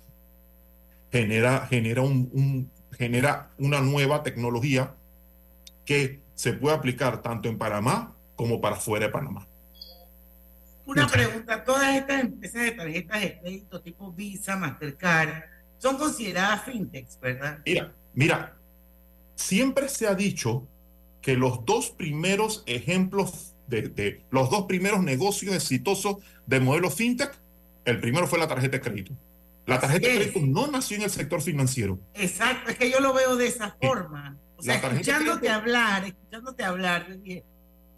[1.10, 4.94] genera, genera, un, un, genera una nueva tecnología
[5.84, 9.46] que se puede aplicar tanto en Panamá como para fuera de Panamá.
[10.86, 15.42] Una pregunta, todas estas empresas de tarjetas de crédito tipo Visa, Mastercard,
[15.76, 17.58] son consideradas fintechs, ¿verdad?
[17.66, 18.56] Mira, mira,
[19.34, 20.66] siempre se ha dicho
[21.20, 26.16] que los dos primeros ejemplos de, los dos primeros negocios exitosos
[26.46, 27.32] de modelo fintech,
[27.84, 29.12] el primero fue la tarjeta de crédito.
[29.68, 31.98] La tarjeta de crédito no nació en el sector financiero.
[32.14, 34.38] Exacto, es que yo lo veo de esa forma.
[34.56, 37.06] O sea, escuchándote hablar, escuchándote hablar,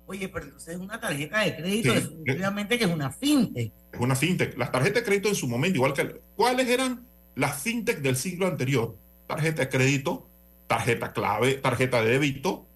[0.06, 3.72] oye, pero entonces es una tarjeta de crédito, definitivamente que es una fintech.
[3.92, 4.58] Es una fintech.
[4.58, 6.20] Las tarjetas de crédito en su momento, igual que...
[6.34, 7.06] ¿Cuáles eran
[7.36, 8.98] las fintech del siglo anterior?
[9.28, 10.28] Tarjeta de crédito,
[10.66, 12.66] tarjeta clave, tarjeta de débito,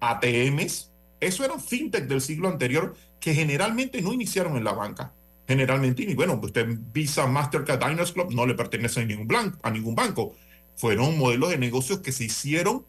[0.00, 0.90] ATMs.
[1.20, 5.12] Eso eran fintech del siglo anterior que generalmente no iniciaron en la banca.
[5.50, 9.70] Generalmente, y bueno, usted Visa, Mastercard, Diners Club no le pertenecen a ningún, blanco, a
[9.72, 10.32] ningún banco.
[10.76, 12.86] Fueron modelos de negocios que se hicieron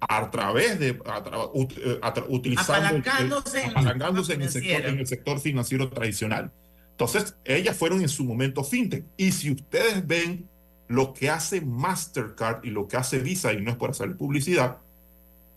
[0.00, 2.96] a través de eh, utilizando
[3.68, 6.50] apalancándose, en, el sector, en el sector financiero tradicional.
[6.92, 9.04] Entonces, ellas fueron en su momento fintech.
[9.18, 10.48] Y si ustedes ven
[10.88, 14.78] lo que hace Mastercard y lo que hace Visa, y no es por hacer publicidad,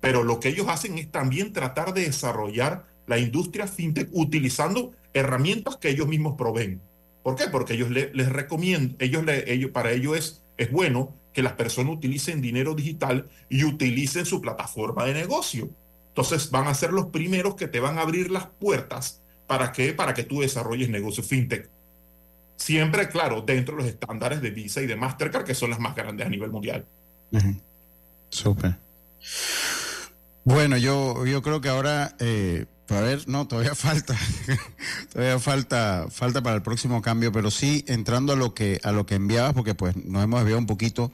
[0.02, 5.78] pero lo que ellos hacen es también tratar de desarrollar la industria fintech utilizando herramientas
[5.78, 6.82] que ellos mismos proveen.
[7.24, 7.46] ¿Por qué?
[7.48, 12.40] Porque ellos les recomiendan, ellos, ellos para ellos es, es bueno que las personas utilicen
[12.42, 15.70] dinero digital y utilicen su plataforma de negocio.
[16.10, 19.94] Entonces van a ser los primeros que te van a abrir las puertas para que,
[19.94, 21.70] para que tú desarrolles negocio fintech.
[22.58, 25.96] Siempre, claro, dentro de los estándares de Visa y de Mastercard, que son las más
[25.96, 26.86] grandes a nivel mundial.
[28.30, 28.78] Súper.
[30.46, 34.16] Bueno, yo, yo creo que ahora, eh, a ver, no, todavía falta,
[35.12, 39.06] todavía falta, falta para el próximo cambio, pero sí entrando a lo que, a lo
[39.06, 41.12] que enviabas, porque pues nos hemos desviado un poquito,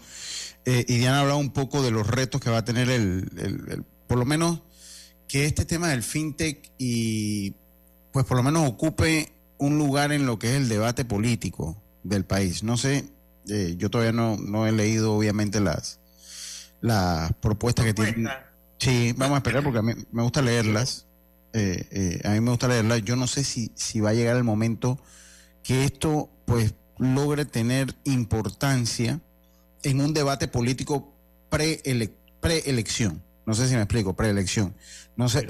[0.66, 3.30] eh, y Diana ha hablado un poco de los retos que va a tener el,
[3.38, 4.62] el, por lo menos
[5.28, 7.56] que este tema del fintech y
[8.12, 12.26] pues por lo menos ocupe un lugar en lo que es el debate político del
[12.26, 12.64] país.
[12.64, 13.06] No sé,
[13.48, 16.00] eh, yo todavía no, no he leído obviamente las,
[16.82, 18.28] las propuestas que tienen
[18.82, 21.06] Sí, vamos a esperar porque a mí me gusta leerlas.
[21.54, 23.04] Eh, eh, a mí me gusta leerlas.
[23.04, 25.00] Yo no sé si, si va a llegar el momento
[25.64, 29.20] que esto pues logre tener importancia
[29.84, 31.14] en un debate político
[31.50, 33.24] preelección.
[33.46, 34.76] no sé si me explico, preelección.
[35.16, 35.48] No sé,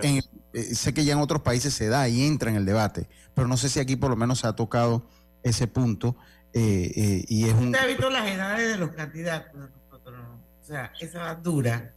[0.54, 3.48] eh, sé que ya en otros países se da y entra en el debate, pero
[3.48, 5.08] no sé si aquí por lo menos se ha tocado
[5.44, 6.16] ese punto.
[6.54, 7.68] y es un...
[7.68, 9.70] ¿Usted ha visto las edades de los candidatos?
[9.94, 11.94] O sea, esa dura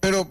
[0.00, 0.26] pero,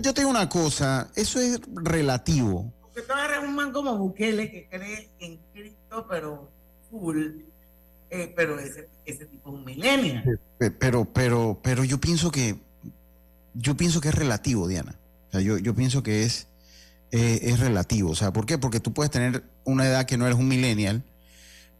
[0.00, 2.72] yo, tengo una cosa, eso es relativo.
[2.80, 6.48] Porque tú agarras un man como Bukele que cree en Cristo, pero
[6.90, 7.42] full,
[8.10, 10.22] eh, pero ese, ese tipo es un milenio.
[10.78, 12.56] Pero, pero, pero yo pienso que,
[13.54, 14.96] yo pienso que es relativo, Diana.
[15.28, 16.46] O sea, yo, yo pienso que es,
[17.10, 18.10] eh, es relativo.
[18.10, 18.56] O sea, ¿por qué?
[18.56, 21.02] Porque tú puedes tener una edad que no eres un millennial,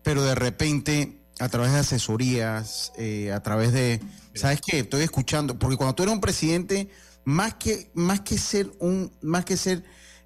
[0.02, 4.00] pero de repente, a través de asesorías, eh, a través de
[4.38, 4.78] ¿Sabes qué?
[4.80, 6.88] Estoy escuchando, porque cuando tú eres un presidente,
[7.24, 9.82] más que, más que ser un, más que ser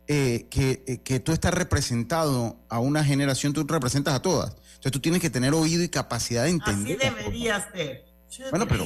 [0.06, 4.50] eh, que, eh, que, tú estás representado a una generación, tú representas a todas.
[4.50, 6.98] Entonces tú tienes que tener oído y capacidad de entender.
[6.98, 8.04] Así debería ser.
[8.50, 8.84] Bueno, pero,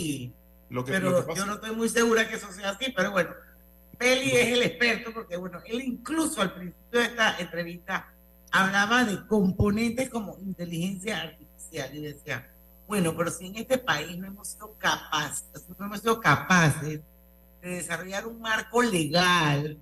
[0.85, 3.31] pero yo no estoy muy segura que eso sea así, pero bueno,
[3.99, 8.13] Peli es el experto porque, bueno, él incluso al principio de esta entrevista
[8.51, 12.49] hablaba de componentes como inteligencia artificial y decía,
[12.87, 17.01] bueno, pero si en este país no hemos sido capaces, no hemos sido capaces
[17.61, 19.77] de desarrollar un marco legal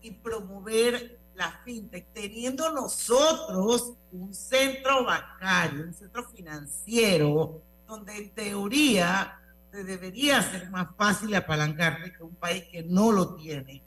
[0.00, 9.38] y promover la fintech, teniendo nosotros un centro bancario, un centro financiero, donde en teoría
[9.70, 13.82] te debería ser más fácil apalancarte que un país que no lo tiene.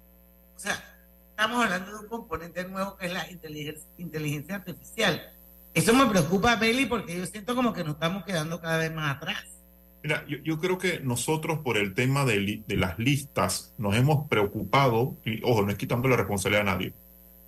[0.56, 0.84] O sea,
[1.30, 5.37] estamos hablando de un componente nuevo que es la inteligencia, inteligencia artificial
[5.78, 9.16] eso me preocupa, Beli, porque yo siento como que nos estamos quedando cada vez más
[9.16, 9.44] atrás.
[10.04, 15.42] Mira, yo, creo que nosotros por el tema de, las listas nos hemos preocupado, y
[15.44, 16.94] ojo, no es quitando la responsabilidad a nadie,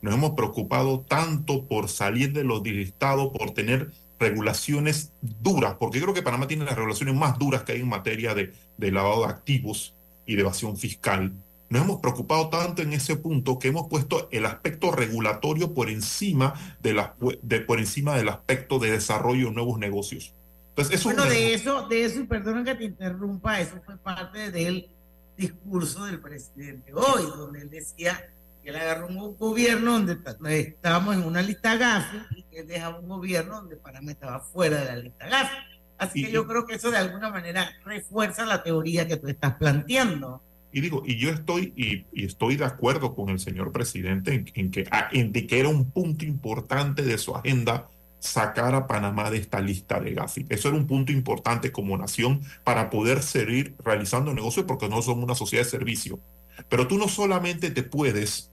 [0.02, 6.14] nos hemos preocupado tanto por salir de los listados, por tener regulaciones duras, porque creo
[6.14, 9.30] que Panamá tiene las regulaciones más duras que hay en materia de, de lavado de
[9.30, 11.34] activos y de evasión fiscal
[11.70, 16.54] nos hemos preocupado tanto en ese punto que hemos puesto el aspecto regulatorio por encima,
[16.82, 20.34] de la, de, por encima del aspecto de desarrollo de nuevos negocios.
[20.70, 24.50] Entonces, eso bueno, de eso, de eso, y perdona que te interrumpa, eso fue parte
[24.52, 24.90] del
[25.38, 28.32] discurso del presidente hoy, donde él decía
[28.64, 30.18] que él agarró un gobierno donde
[30.60, 34.82] estábamos en una lista GAFI y que él dejaba un gobierno donde Panamá estaba fuera
[34.82, 35.58] de la lista GAFI.
[35.98, 39.56] Así que yo creo que eso de alguna manera refuerza la teoría que tú estás
[39.56, 40.42] planteando.
[40.72, 44.88] Y digo, y yo estoy, y, estoy de acuerdo con el señor presidente en, que,
[45.12, 47.90] en que era un punto importante de su agenda
[48.20, 50.46] sacar a Panamá de esta lista de Gafi.
[50.50, 55.24] Eso era un punto importante como nación para poder seguir realizando negocios porque no somos
[55.24, 56.20] una sociedad de servicio.
[56.68, 58.52] Pero tú no solamente te puedes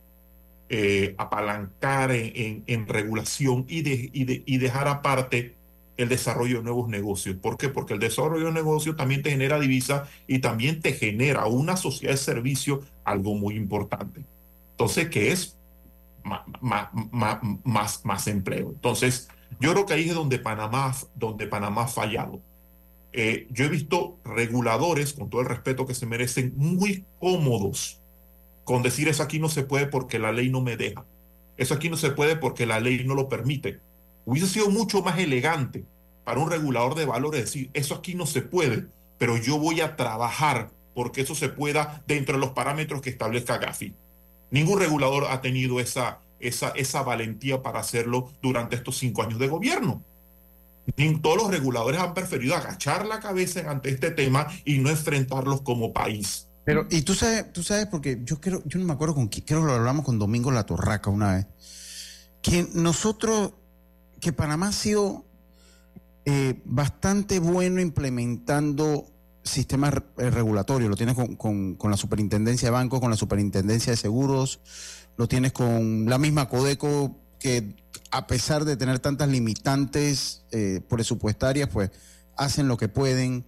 [0.69, 3.83] eh, apalancar en, regulación y,
[4.59, 5.55] dejar aparte
[5.97, 7.37] el desarrollo de nuevos negocios.
[7.37, 7.69] ¿Por qué?
[7.69, 12.13] Porque el desarrollo de negocios también te genera divisa y también te genera una sociedad
[12.13, 14.25] de servicio, algo muy importante.
[14.73, 15.57] Entonces, ¿qué es
[16.23, 16.43] más,
[17.63, 18.71] más, más, empleo?
[18.73, 19.29] Entonces,
[19.61, 22.41] yo creo que ahí es donde Panamá, donde Panamá ha fallado.
[23.13, 28.03] Eh, yo he visto reguladores, con todo el respeto que se merecen, muy cómodos
[28.67, 31.07] con decir eso aquí no se puede porque la ley no me deja.
[31.57, 33.79] Eso aquí no se puede porque la ley no lo permite.
[34.27, 35.87] Hubiese sido mucho más elegante
[36.25, 39.97] para un regulador de valores decir, eso aquí no se puede, pero yo voy a
[39.97, 43.95] trabajar porque eso se pueda dentro de los parámetros que establezca Gafi.
[44.51, 49.49] Ningún regulador ha tenido esa, esa, esa valentía para hacerlo durante estos cinco años de
[49.49, 50.03] gobierno.
[51.21, 55.93] Todos los reguladores han preferido agachar la cabeza ante este tema y no enfrentarlos como
[55.93, 56.49] país.
[56.65, 59.45] Pero, y tú sabes, tú sabes, porque yo creo, yo no me acuerdo con quién,
[59.45, 61.47] creo que lo hablamos con Domingo La Torraca una vez,
[62.43, 63.53] que nosotros,
[64.21, 65.25] que Panamá ha sido
[66.25, 69.07] eh, bastante bueno implementando
[69.45, 70.91] sistemas eh, regulatorios.
[70.91, 74.61] Lo tienes con, la superintendencia de bancos, con la superintendencia de seguros,
[75.17, 77.77] lo tienes con la misma Codeco, que
[78.11, 81.91] a pesar de tener tantas limitantes eh, presupuestarias, pues
[82.37, 83.45] hacen lo que pueden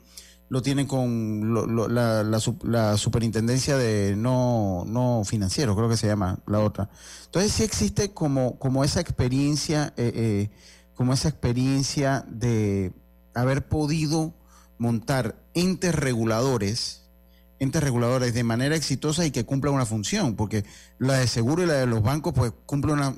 [0.49, 1.55] lo tienen con
[1.95, 6.89] la, la, superintendencia de no, no financiero, creo que se llama la otra.
[7.27, 10.51] Entonces sí existe como, como esa experiencia, eh, eh,
[10.95, 12.93] como esa experiencia de
[13.35, 14.35] haber podido
[14.79, 17.11] montar entes reguladores,
[17.59, 20.65] entes reguladores de manera exitosa y que cumplan una función, porque
[20.99, 23.15] la de seguro y la de los bancos pues cumple una,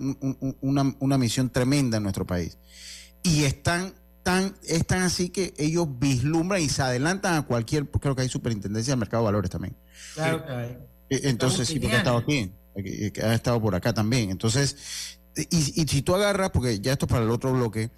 [0.61, 2.59] una, una misión tremenda en nuestro país.
[3.23, 3.93] Y están
[4.23, 8.29] tan, es tan así que ellos vislumbran y se adelantan a cualquier, creo que hay
[8.29, 9.77] superintendencia de mercado de valores también.
[10.15, 10.79] Claro que hay.
[11.11, 12.53] Eh, entonces, sí, porque ha estado aquí,
[13.23, 14.31] ha estado por acá también.
[14.31, 17.91] Entonces, y, y, si tú agarras, porque ya esto es para el otro bloque,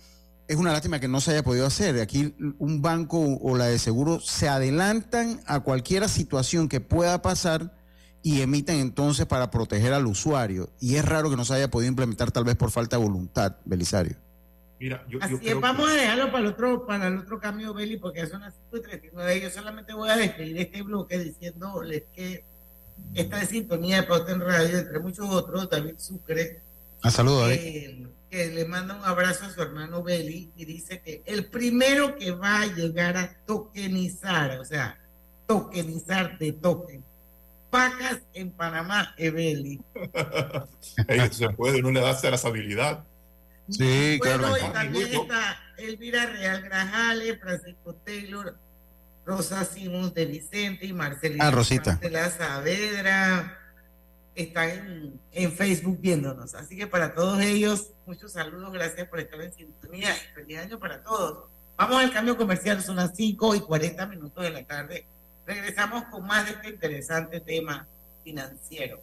[0.48, 2.00] es una lástima que no se haya podido hacer.
[2.00, 7.74] Aquí un banco o la de seguro se adelantan a cualquier situación que pueda pasar
[8.22, 10.70] y emiten entonces para proteger al usuario.
[10.80, 13.56] Y es raro que no se haya podido implementar tal vez por falta de voluntad,
[13.64, 14.16] Belisario.
[14.82, 18.26] Mira, yo, Así vamos a dejarlo para el otro, para el otro cambio, Beli, porque
[18.26, 19.40] son las 5.39.
[19.40, 22.44] Yo solamente voy a despedir este bloque diciéndoles que
[23.14, 26.62] esta es sintonía de Pauta en Radio, entre muchos otros, David Sucre.
[27.00, 31.00] A ah, saludos, que, que le manda un abrazo a su hermano Beli y dice
[31.00, 34.98] que el primero que va a llegar a tokenizar, o sea,
[35.46, 37.04] tokenizar de token,
[37.70, 39.80] pacas en Panamá es Beli.
[41.30, 43.04] se puede, no le da esa habilidad.
[43.68, 44.56] Sí, claro.
[44.56, 48.56] Y también está Elvira Real Grajales, Francisco Taylor,
[49.24, 51.92] Rosa Simons de Vicente y Marcelina ah, Rosita.
[51.92, 53.58] Marcela Saavedra.
[54.34, 56.54] Están en, Facebook viéndonos.
[56.54, 60.78] Así que para todos ellos, muchos saludos, gracias por estar en sintonía y feliz año
[60.78, 61.50] para todos.
[61.76, 65.06] Vamos al cambio comercial, son las 5 y 40 minutos de la tarde.
[65.46, 67.86] Regresamos con más de este interesante tema
[68.24, 69.02] financiero.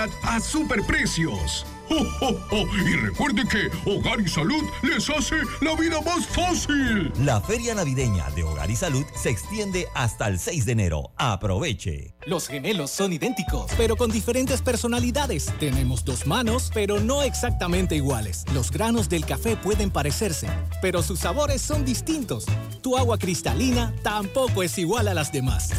[0.23, 1.65] a superprecios.
[1.91, 7.11] Y recuerde que Hogar y Salud les hace la vida más fácil.
[7.19, 11.11] La feria navideña de Hogar y Salud se extiende hasta el 6 de enero.
[11.17, 12.15] Aproveche.
[12.25, 15.51] Los gemelos son idénticos, pero con diferentes personalidades.
[15.59, 18.45] Tenemos dos manos, pero no exactamente iguales.
[18.53, 20.47] Los granos del café pueden parecerse,
[20.81, 22.45] pero sus sabores son distintos.
[22.81, 25.71] Tu agua cristalina tampoco es igual a las demás.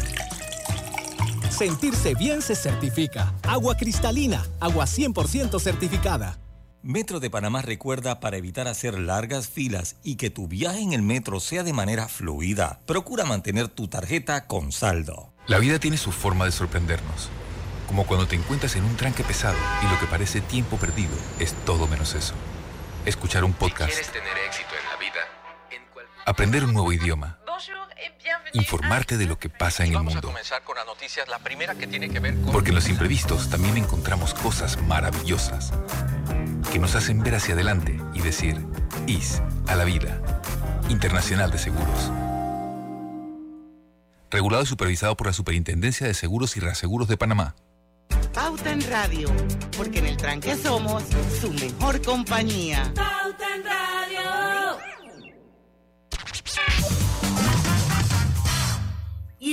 [1.53, 3.31] Sentirse bien se certifica.
[3.43, 6.39] Agua cristalina, agua 100% certificada.
[6.81, 11.03] Metro de Panamá recuerda para evitar hacer largas filas y que tu viaje en el
[11.03, 12.79] metro sea de manera fluida.
[12.87, 15.31] Procura mantener tu tarjeta con saldo.
[15.45, 17.29] La vida tiene su forma de sorprendernos.
[17.87, 21.53] Como cuando te encuentras en un tranque pesado y lo que parece tiempo perdido es
[21.65, 22.33] todo menos eso.
[23.05, 23.91] Escuchar un podcast.
[23.91, 25.21] ¿Quieres tener éxito en la vida?
[26.25, 27.37] Aprender un nuevo idioma.
[28.53, 30.27] Informarte de lo que pasa en el Vamos a mundo.
[30.27, 32.51] comenzar con la noticia, la primera que tiene que ver con...
[32.51, 35.71] Porque en los imprevistos también encontramos cosas maravillosas
[36.71, 38.63] que nos hacen ver hacia adelante y decir,
[39.07, 40.21] IS a la vida.
[40.89, 42.11] Internacional de Seguros.
[44.29, 47.55] Regulado y supervisado por la Superintendencia de Seguros y Reaseguros de Panamá.
[48.33, 49.31] Pauta en Radio,
[49.77, 51.03] porque en el tranque somos
[51.39, 52.91] su mejor compañía.
[52.95, 53.42] Pauta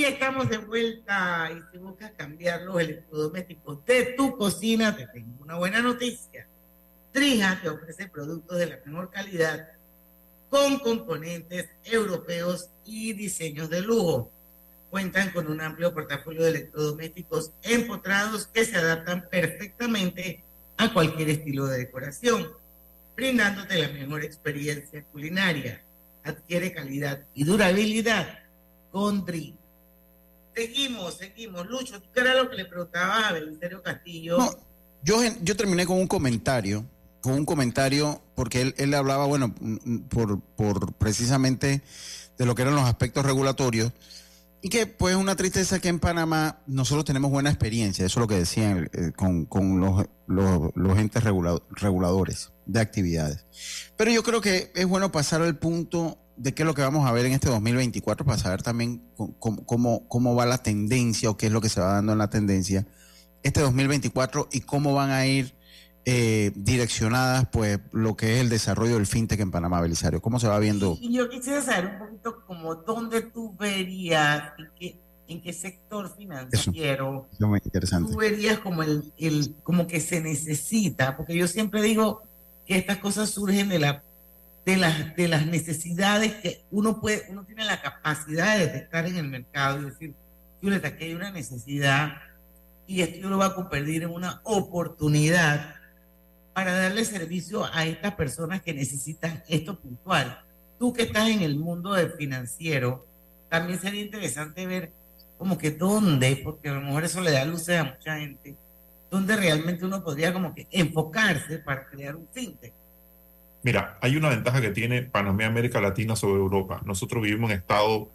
[0.01, 5.43] Y estamos de vuelta y si buscas cambiar los electrodomésticos de tu cocina, te tengo
[5.43, 6.47] una buena noticia.
[7.11, 9.73] Trija te ofrece productos de la mejor calidad
[10.49, 14.31] con componentes europeos y diseños de lujo.
[14.89, 20.43] Cuentan con un amplio portafolio de electrodomésticos empotrados que se adaptan perfectamente
[20.77, 22.49] a cualquier estilo de decoración,
[23.15, 25.83] brindándote la mejor experiencia culinaria.
[26.23, 28.39] Adquiere calidad y durabilidad
[28.91, 29.60] con Drija.
[30.55, 31.65] Seguimos, seguimos.
[31.67, 34.37] Lucho, ¿tú qué era lo que le preguntaba a Belisario Castillo?
[34.37, 34.51] No,
[35.03, 36.85] yo, yo terminé con un comentario,
[37.21, 39.53] con un comentario, porque él, él hablaba, bueno,
[40.09, 41.81] por, por precisamente
[42.37, 43.91] de lo que eran los aspectos regulatorios,
[44.63, 48.27] y que pues una tristeza que en Panamá nosotros tenemos buena experiencia, eso es lo
[48.27, 53.45] que decían eh, con, con los, los, entes regula- reguladores de actividades.
[53.97, 57.07] Pero yo creo que es bueno pasar al punto de qué es lo que vamos
[57.07, 59.01] a ver en este 2024 para saber también
[59.39, 62.17] cómo, cómo- cómo, va la tendencia o qué es lo que se va dando en
[62.17, 62.87] la tendencia
[63.43, 65.55] este 2024 y cómo van a ir
[66.05, 70.21] eh, direccionadas pues lo que es el desarrollo del fintech en Panamá, Belisario.
[70.21, 70.97] ¿Cómo se va viendo?
[70.99, 76.11] Y yo quisiera saber un poquito como dónde tú verías, en qué, en qué sector
[76.15, 78.11] financiero Eso es muy interesante.
[78.11, 82.23] tú verías como el, el, como que se necesita, porque yo siempre digo
[82.65, 84.03] que estas cosas surgen de la
[84.65, 89.17] de las de las necesidades que uno puede, uno tiene la capacidad de detectar en
[89.17, 90.13] el mercado y decir,
[90.61, 92.13] Julieta, aquí hay una necesidad
[92.85, 95.75] y esto yo lo voy a convertir en una oportunidad
[96.53, 100.43] para darle servicio a estas personas que necesitan esto puntual.
[100.77, 103.05] Tú que estás en el mundo del financiero,
[103.49, 104.91] también sería interesante ver
[105.37, 108.55] como que dónde, porque a lo mejor eso le da luces a mucha gente,
[109.09, 112.73] dónde realmente uno podría como que enfocarse para crear un fintech.
[113.63, 116.81] Mira, hay una ventaja que tiene Panamá y América Latina sobre Europa.
[116.85, 118.09] Nosotros vivimos en estado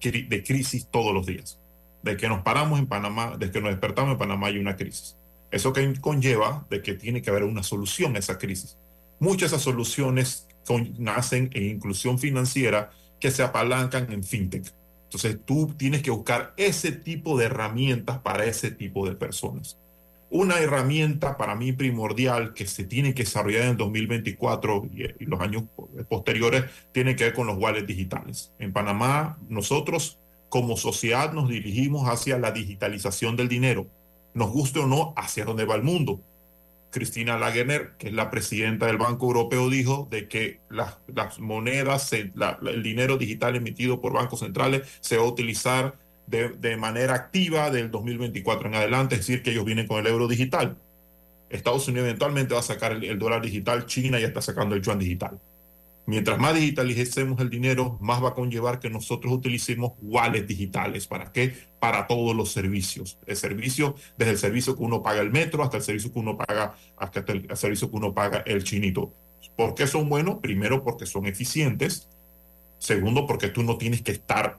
[0.00, 1.58] de crisis todos los días.
[2.02, 5.16] De que nos paramos en Panamá, desde que nos despertamos en Panamá hay una crisis.
[5.50, 8.78] Eso que conlleva de que tiene que haber una solución a esa crisis.
[9.18, 10.48] Muchas de esas soluciones
[10.98, 12.90] nacen en inclusión financiera
[13.20, 14.72] que se apalancan en fintech.
[15.04, 19.78] Entonces tú tienes que buscar ese tipo de herramientas para ese tipo de personas.
[20.34, 25.26] Una herramienta para mí primordial que se tiene que desarrollar en el 2024 y, y
[25.26, 25.64] los años
[26.08, 28.50] posteriores tiene que ver con los wallets digitales.
[28.58, 30.18] En Panamá, nosotros
[30.48, 33.86] como sociedad nos dirigimos hacia la digitalización del dinero,
[34.32, 36.20] nos guste o no, hacia dónde va el mundo.
[36.90, 42.08] Cristina Lagerner, que es la presidenta del Banco Europeo, dijo de que las, las monedas,
[42.08, 45.94] se- la- el dinero digital emitido por bancos centrales se va a utilizar
[46.26, 50.06] de, de manera activa del 2024 en adelante, es decir, que ellos vienen con el
[50.06, 50.76] euro digital.
[51.52, 54.98] Estados Unidos eventualmente va a sacar el, dólar digital, China ya está sacando el yuan
[54.98, 55.38] digital.
[56.06, 61.06] Mientras más digitalicemos el dinero, más va a conllevar que nosotros utilicemos wallets digitales.
[61.06, 61.54] ¿Para qué?
[61.78, 63.18] Para todos los servicios.
[63.26, 66.36] El servicio, desde el servicio que uno paga el metro hasta el servicio que uno
[66.36, 69.12] paga, hasta el, el servicio que uno paga el chinito.
[69.56, 70.38] ¿Por qué son buenos?
[70.40, 72.08] Primero, porque son eficientes.
[72.78, 74.58] Segundo, porque tú no tienes que estar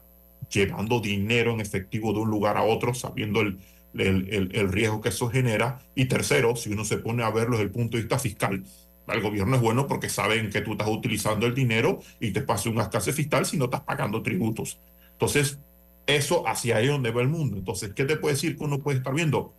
[0.52, 3.60] llevando dinero en efectivo de un lugar a otro, sabiendo el,
[3.94, 5.80] el, el- riesgo que eso genera.
[5.96, 8.64] Y tercero, si uno se pone a verlo desde el punto de vista fiscal,
[9.08, 12.70] el gobierno es bueno porque saben que tú estás utilizando el dinero y te pasa
[12.70, 14.80] un escasez fiscal si no estás pagando tributos.
[15.14, 15.60] Entonces,
[16.06, 17.58] eso hacia ahí es donde va el mundo.
[17.58, 19.54] Entonces, ¿qué te puede decir que uno puede estar viendo?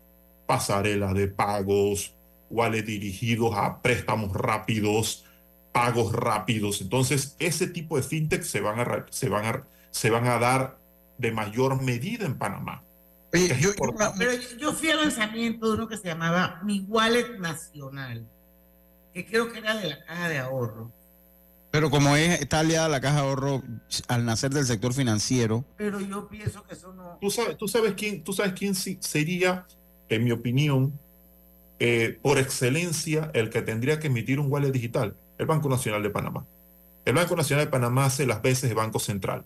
[0.47, 2.16] Pasarelas de pagos,
[2.51, 5.24] wallets dirigidos a préstamos rápidos,
[5.72, 6.80] pagos rápidos.
[6.82, 10.77] Entonces, ese tipo de fintech se van a, se van a, se van a dar
[11.19, 12.83] de mayor medida en Panamá.
[13.33, 14.19] Importante.
[14.19, 18.27] Pero yo- yo fui al lanzamiento de uno que se llamaba Mi Wallet Nacional,
[19.13, 20.91] que creo que era de la caja de ahorro.
[21.71, 23.63] Pero como es, está aliada la caja de ahorro
[24.09, 25.65] al nacer del sector financiero.
[25.77, 27.19] Pero yo pienso que eso no.
[27.21, 29.65] ¿Tú sabes, tú sabes quién, tú sabes quién sería,
[30.09, 30.99] en mi opinión,
[31.79, 35.17] eh, por excelencia, el que tendría que emitir un wallet digital?
[35.39, 36.45] El Banco Nacional de Panamá.
[37.05, 39.45] El Banco Nacional de Panamá hace las veces de Banco Central.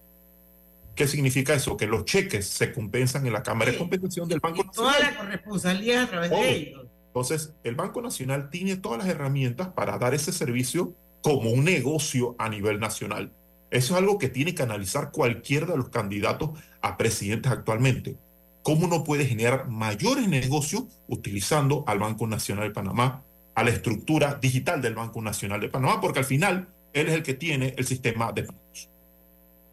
[0.99, 1.77] ¿Qué significa eso?
[1.77, 4.95] Que los cheques se compensan en la Cámara de Compensación del Banco Nacional.
[4.97, 6.87] Toda la corresponsabilidad a través de ellos.
[7.07, 12.35] Entonces, el Banco Nacional tiene todas las herramientas para dar ese servicio como un negocio
[12.41, 13.33] a nivel nacional.
[13.71, 18.17] Eso es algo que tiene que analizar cualquiera de los candidatos a presidentes actualmente.
[18.65, 23.23] ¿Cómo no puede generar mayores negocios utilizando al Banco Nacional de Panamá,
[23.55, 26.01] a la estructura digital del Banco Nacional de Panamá?
[26.01, 28.91] Porque al final él es el que tiene el sistema de pagos.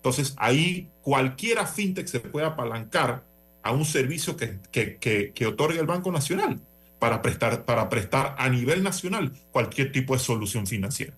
[0.05, 3.23] Entonces, ahí cualquiera fintech se puede apalancar
[3.63, 4.99] a un servicio que, que,
[5.33, 6.61] que, otorga el Banco Nacional
[6.99, 11.17] para prestar, para prestar a nivel nacional cualquier tipo de solución financiera.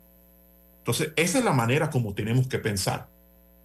[0.78, 3.10] Entonces, esa es la manera como tenemos que pensar.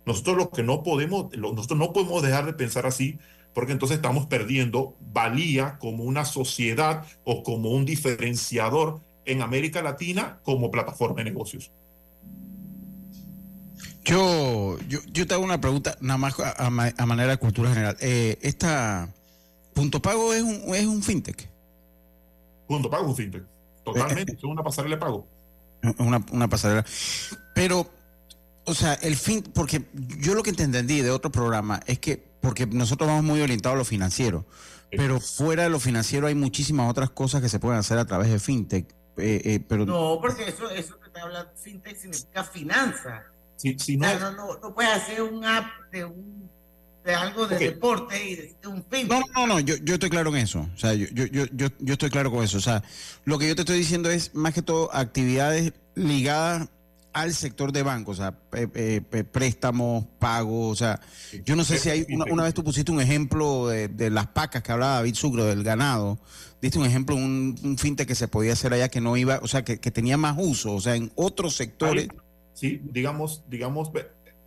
[0.07, 3.21] Nosotros lo que no podemos, nosotros no podemos dejar de pensar así,
[3.55, 10.41] porque entonces estamos perdiendo valía como una sociedad o como un diferenciador en América Latina
[10.43, 11.71] como plataforma de negocios.
[14.05, 17.97] Yo, yo, yo te hago una pregunta, nada más a, manera de cultura general.
[18.01, 19.09] Eh, esta
[19.75, 21.49] Punto Pago es un, es un fintech.
[22.67, 23.45] Punto Pago es un fintech.
[23.85, 25.27] Totalmente, es una pasarela de pago.
[25.99, 26.85] Una, una pasarela.
[27.55, 27.91] Pero,
[28.65, 29.83] o sea, el fin, porque
[30.19, 33.79] yo lo que entendí de otro programa es que, porque nosotros vamos muy orientados a
[33.79, 34.47] lo financiero,
[34.91, 38.31] pero fuera de lo financiero hay muchísimas otras cosas que se pueden hacer a través
[38.31, 38.87] de fintech.
[39.17, 39.85] Eh, eh, pero...
[39.85, 42.45] No, porque eso, eso que te habla fintech significa
[43.99, 46.51] no, no, no, puedes hacer un app de, un,
[47.05, 49.09] de algo de deporte y de, un fin.
[49.09, 50.69] No, no, no, yo, yo estoy claro en eso.
[50.75, 52.59] O sea, yo, yo, yo, yo estoy claro con eso.
[52.59, 52.83] O sea,
[53.25, 56.69] lo que yo te estoy diciendo es más que todo actividades ligadas
[57.13, 58.39] al sector de bancos, o sea,
[59.33, 61.01] préstamos, pagos, o sea,
[61.45, 64.73] yo no sé si hay, una, vez tú pusiste un ejemplo de, las pacas que
[64.73, 66.19] hablaba David Sucro, del ganado,
[66.63, 69.49] diste un ejemplo, un, un finte que se podía hacer allá que no iba, o
[69.49, 72.09] sea, que, que tenía más uso, o sea, en otros sectores.
[72.63, 72.81] ¿Sí?
[72.85, 73.91] Digamos, digamos,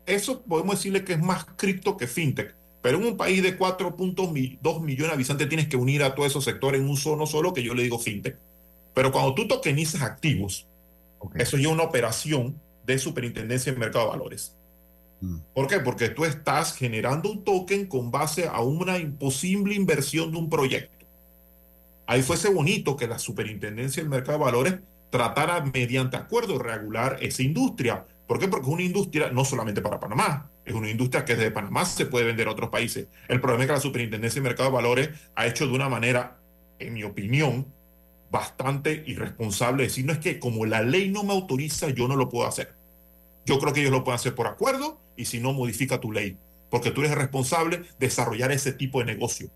[0.06, 2.56] eso podemos decirle que es más cripto que fintech.
[2.82, 6.46] Pero en un país de 4.2 millones de habitantes tienes que unir a todos esos
[6.46, 8.38] sectores en un solo solo, que yo le digo fintech.
[8.94, 10.66] Pero cuando tú tokenizas activos,
[11.34, 14.56] eso ya es una operación de superintendencia en mercado de valores.
[15.20, 15.38] Mm.
[15.54, 15.80] ¿Por qué?
[15.80, 21.06] Porque tú estás generando un token con base a una imposible inversión de un proyecto.
[22.08, 24.80] Ahí fuese bonito que la superintendencia del mercado de valores
[25.16, 28.06] tratara mediante acuerdo regular esa industria.
[28.28, 28.50] ¿Por qué?
[28.50, 32.06] Porque es una industria no solamente para Panamá, es una industria que desde Panamá se
[32.06, 33.08] puede vender a otros países.
[33.30, 36.40] El problema es que la Superintendencia de Mercado de Valores ha hecho de una manera,
[36.80, 37.68] en mi opinión,
[38.30, 42.28] bastante irresponsable decir, no es que como la ley no me autoriza, yo no lo
[42.28, 42.76] puedo hacer.
[43.46, 46.38] Yo creo que ellos lo pueden hacer por acuerdo y si no, modifica tu ley,
[46.70, 49.50] porque tú eres responsable de desarrollar ese tipo de negocio.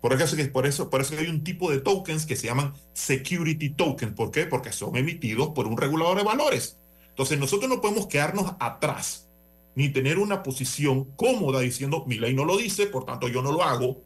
[0.00, 3.70] Por eso, por, eso, por eso hay un tipo de tokens que se llaman security
[3.70, 4.14] tokens.
[4.14, 4.46] ¿Por qué?
[4.46, 6.78] Porque son emitidos por un regulador de valores.
[7.10, 9.28] Entonces nosotros no podemos quedarnos atrás
[9.74, 13.52] ni tener una posición cómoda diciendo mi ley no lo dice, por tanto yo no
[13.52, 14.02] lo hago.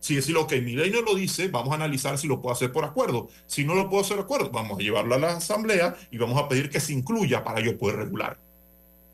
[0.00, 2.70] Si decir, ok, mi ley no lo dice, vamos a analizar si lo puedo hacer
[2.72, 3.28] por acuerdo.
[3.46, 6.38] Si no lo puedo hacer por acuerdo, vamos a llevarlo a la asamblea y vamos
[6.38, 8.38] a pedir que se incluya para yo poder regular.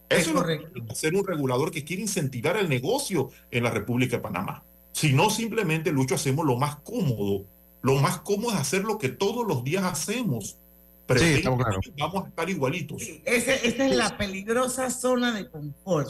[0.08, 0.60] Eso es,
[0.90, 4.64] es ser un regulador que quiere incentivar el negocio en la República de Panamá
[4.98, 7.44] sino simplemente, Lucho, hacemos lo más cómodo.
[7.82, 10.58] Lo más cómodo es hacer lo que todos los días hacemos.
[11.06, 11.44] Pero sí,
[11.96, 13.02] vamos a estar igualitos.
[13.24, 16.08] esa es la peligrosa zona de confort.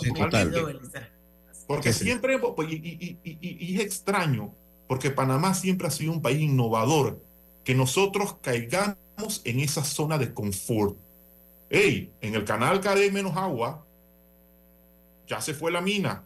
[1.66, 4.54] porque siempre, pues, y, y, es extraño,
[4.86, 7.22] porque Panamá siempre ha sido un país innovador,
[7.64, 10.96] que nosotros caigamos en esa zona de confort.
[11.68, 13.84] Hey, en el canal cada hay menos agua,
[15.26, 16.24] ya se fue la mina.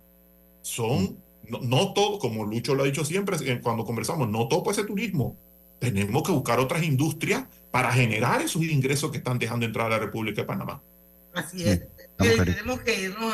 [0.62, 1.18] Son
[1.48, 5.36] no, todo, como Lucho lo ha dicho siempre cuando conversamos, no todo puede ser turismo.
[5.78, 9.98] Tenemos que buscar otras industrias para generar esos ingresos que están dejando entrar a la
[9.98, 10.80] República de Panamá.
[11.34, 11.82] Así es.
[12.18, 13.32] tenemos que irnos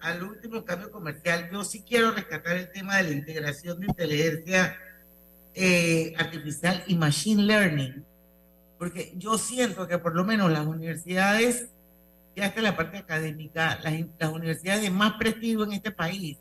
[0.00, 1.48] al último cambio comercial.
[1.52, 4.76] Yo sí quiero rescatar el tema de la integración de inteligencia
[5.54, 8.04] eh, artificial y machine learning,
[8.78, 11.68] porque yo siento que por lo menos las universidades,
[12.36, 16.38] ya hasta la parte académica, las, las universidades de más prestigio en este país,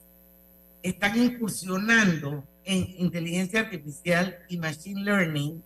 [0.83, 5.63] están incursionando en inteligencia artificial y machine learning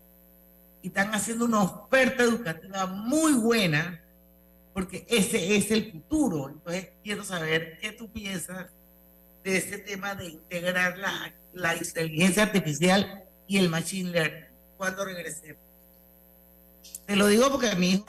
[0.81, 4.01] y están haciendo una oferta educativa muy buena
[4.73, 6.49] porque ese es el futuro.
[6.49, 8.67] Entonces, quiero saber qué tú piensas
[9.43, 14.45] de ese tema de integrar la, la inteligencia artificial y el machine learning
[14.77, 15.61] cuando regresemos.
[17.05, 18.03] Te lo digo porque a mí...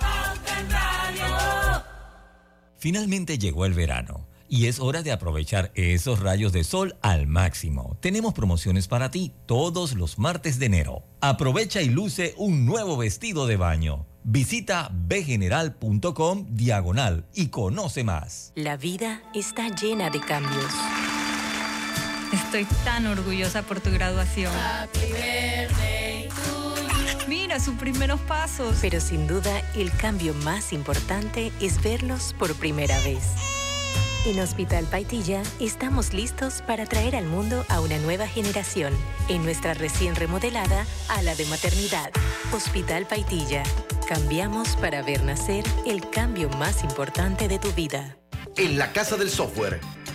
[2.78, 7.96] Finalmente llegó el verano y es hora de aprovechar esos rayos de sol al máximo.
[8.00, 11.02] Tenemos promociones para ti todos los martes de enero.
[11.20, 14.06] Aprovecha y luce un nuevo vestido de baño.
[14.24, 18.52] Visita bgeneral.com diagonal y conoce más.
[18.56, 20.72] La vida está llena de cambios.
[22.32, 24.52] Estoy tan orgullosa por tu graduación.
[27.28, 28.78] Mira sus primeros pasos.
[28.80, 33.22] Pero sin duda, el cambio más importante es verlos por primera vez.
[34.26, 38.92] En Hospital Paitilla estamos listos para traer al mundo a una nueva generación
[39.28, 42.10] en nuestra recién remodelada ala de maternidad.
[42.52, 43.62] Hospital Paitilla.
[44.08, 48.18] Cambiamos para ver nacer el cambio más importante de tu vida.
[48.56, 49.78] En la Casa del Software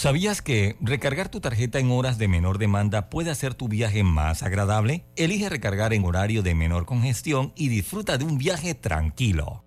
[0.00, 4.42] ¿Sabías que recargar tu tarjeta en horas de menor demanda puede hacer tu viaje más
[4.42, 5.04] agradable?
[5.14, 9.62] Elige recargar en horario de menor congestión y disfruta de un viaje tranquilo.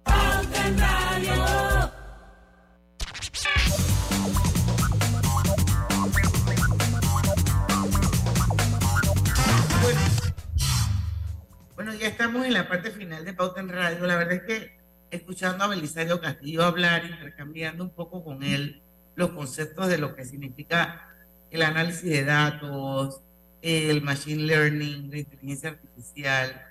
[11.76, 14.08] Bueno, ya estamos en la parte final de Pauta en Radio.
[14.08, 14.80] La verdad es que
[15.12, 18.83] escuchando a Belisario Castillo hablar, intercambiando un poco con él
[19.16, 21.08] los conceptos de lo que significa
[21.52, 23.22] el análisis de datos,
[23.62, 26.62] el machine learning, la inteligencia artificial.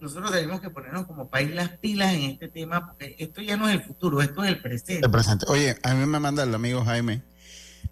[0.00, 3.68] nosotros tenemos que ponernos como país las pilas en este tema, porque esto ya no
[3.68, 5.06] es el futuro, esto es el presente.
[5.06, 5.46] El presente.
[5.48, 7.22] Oye, a mí me manda el amigo Jaime,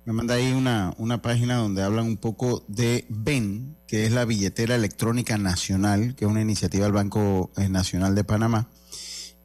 [0.04, 4.24] me manda ahí una, una página donde hablan un poco de BEN, que es la
[4.24, 8.68] billetera electrónica nacional, que es una iniciativa del Banco eh, Nacional de Panamá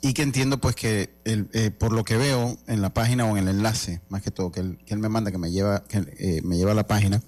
[0.02, 3.47] y que entiendo pues que eh, por lo que veo en la página o en
[3.47, 5.99] el enlace, más que todo, que él, que él me manda, que me lleva, que
[6.18, 7.22] eh, me lleva a la página,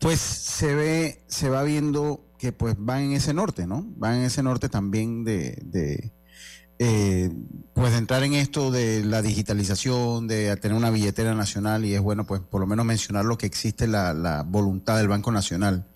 [0.00, 3.84] pues se ve, se va viendo que pues van en ese norte, ¿no?
[3.96, 6.12] Van en ese norte también de, de
[6.80, 7.30] eh,
[7.74, 12.00] pues de entrar en esto de la digitalización, de tener una billetera nacional y es
[12.00, 15.86] bueno pues por lo menos mencionar lo que existe la, la voluntad del Banco Nacional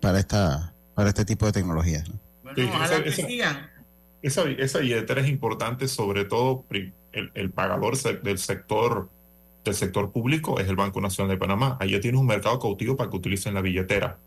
[0.00, 2.06] para esta para este tipo de tecnologías.
[2.08, 2.20] ¿no?
[2.42, 3.71] Bueno, ojalá que sigan
[4.22, 9.10] esa, esa billetera es importante, sobre todo el, pagador del sector,
[9.64, 11.76] del sector público es el Banco Nacional de Panamá.
[11.80, 14.18] Allá tienes un mercado cautivo para que utilicen la billetera.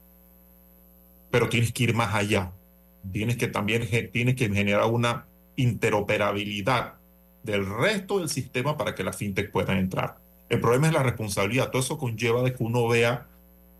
[1.31, 2.51] Pero tienes que ir más allá.
[3.11, 5.25] Tienes que también tienes que generar una
[5.55, 6.95] interoperabilidad
[7.43, 10.17] del resto del sistema para que la fintech pueda entrar.
[10.49, 11.71] El problema es la responsabilidad.
[11.71, 13.27] Todo eso conlleva de que uno vea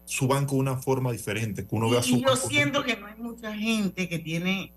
[0.06, 3.08] su banco de una forma diferente, que uno vea su y yo siento que no
[3.08, 4.72] hay mucha gente que tiene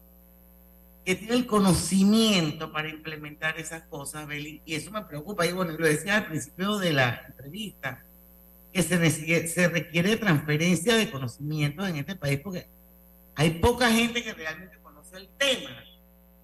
[1.09, 5.46] que tiene el conocimiento para implementar esas cosas, Beli, y eso me preocupa.
[5.46, 8.04] Y bueno, lo decía al principio de la entrevista,
[8.70, 12.68] que se, se requiere transferencia de conocimiento en este país porque
[13.36, 15.82] hay poca gente que realmente conoce el tema.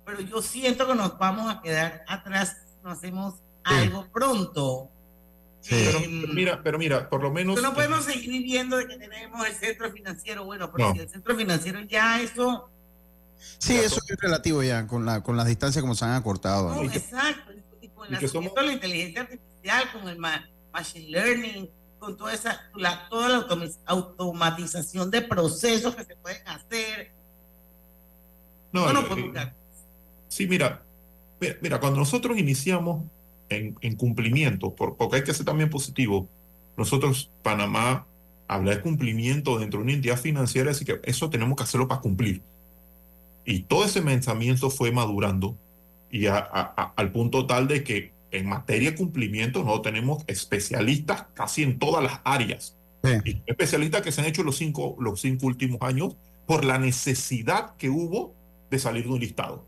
[0.06, 3.34] Pero yo siento que nos vamos a quedar atrás si no hacemos
[3.64, 4.88] algo pronto.
[5.68, 7.60] pero, mira, pero mira, por lo menos.
[7.60, 10.46] No podemos seguir viviendo de que tenemos el centro financiero.
[10.46, 12.70] Bueno, pero si el centro financiero ya eso
[13.58, 16.82] Sí, eso es relativo ya, con la, con las distancias como se han acortado.
[16.84, 23.28] exacto, y con la inteligencia artificial, con el machine learning, con toda esa, la, toda
[23.28, 23.46] la
[23.86, 27.12] automatización de procesos que se pueden hacer.
[28.72, 29.52] No, no, eh,
[30.28, 30.82] Sí, mira,
[31.62, 33.04] mira, cuando nosotros iniciamos
[33.48, 36.28] en, en cumplimiento, porque hay que ser también positivo,
[36.76, 38.06] nosotros, Panamá,
[38.48, 42.00] habla de cumplimiento dentro de una entidad financiera, así que eso tenemos que hacerlo para
[42.00, 42.42] cumplir.
[43.44, 45.56] Y todo ese pensamiento fue madurando
[46.10, 51.78] y al punto tal de que en materia de cumplimiento no tenemos especialistas casi en
[51.78, 52.76] todas las áreas.
[53.24, 56.16] Y especialistas que se han hecho los cinco, los cinco últimos años
[56.46, 58.34] por la necesidad que hubo
[58.70, 59.66] de salir de un listado.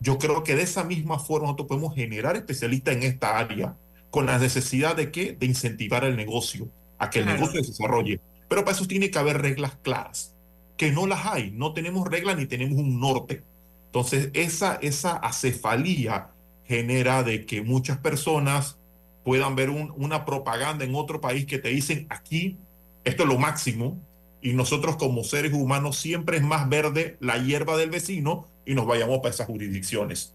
[0.00, 3.76] Yo creo que de esa misma forma nosotros podemos generar especialistas en esta área
[4.10, 5.32] con la necesidad de qué?
[5.32, 8.20] De incentivar el negocio, a que el negocio se desarrolle.
[8.48, 10.34] Pero para eso tiene que haber reglas claras
[10.80, 13.42] que no las hay, no tenemos reglas ni tenemos un norte.
[13.84, 16.30] Entonces, esa, esa acefalía
[16.64, 18.78] genera de que muchas personas
[19.22, 22.56] puedan ver una propaganda en otro país que te dicen aquí,
[23.04, 24.00] esto es lo máximo,
[24.40, 28.86] y nosotros como seres humanos siempre es más verde la hierba del vecino y nos
[28.86, 30.34] vayamos para esas jurisdicciones.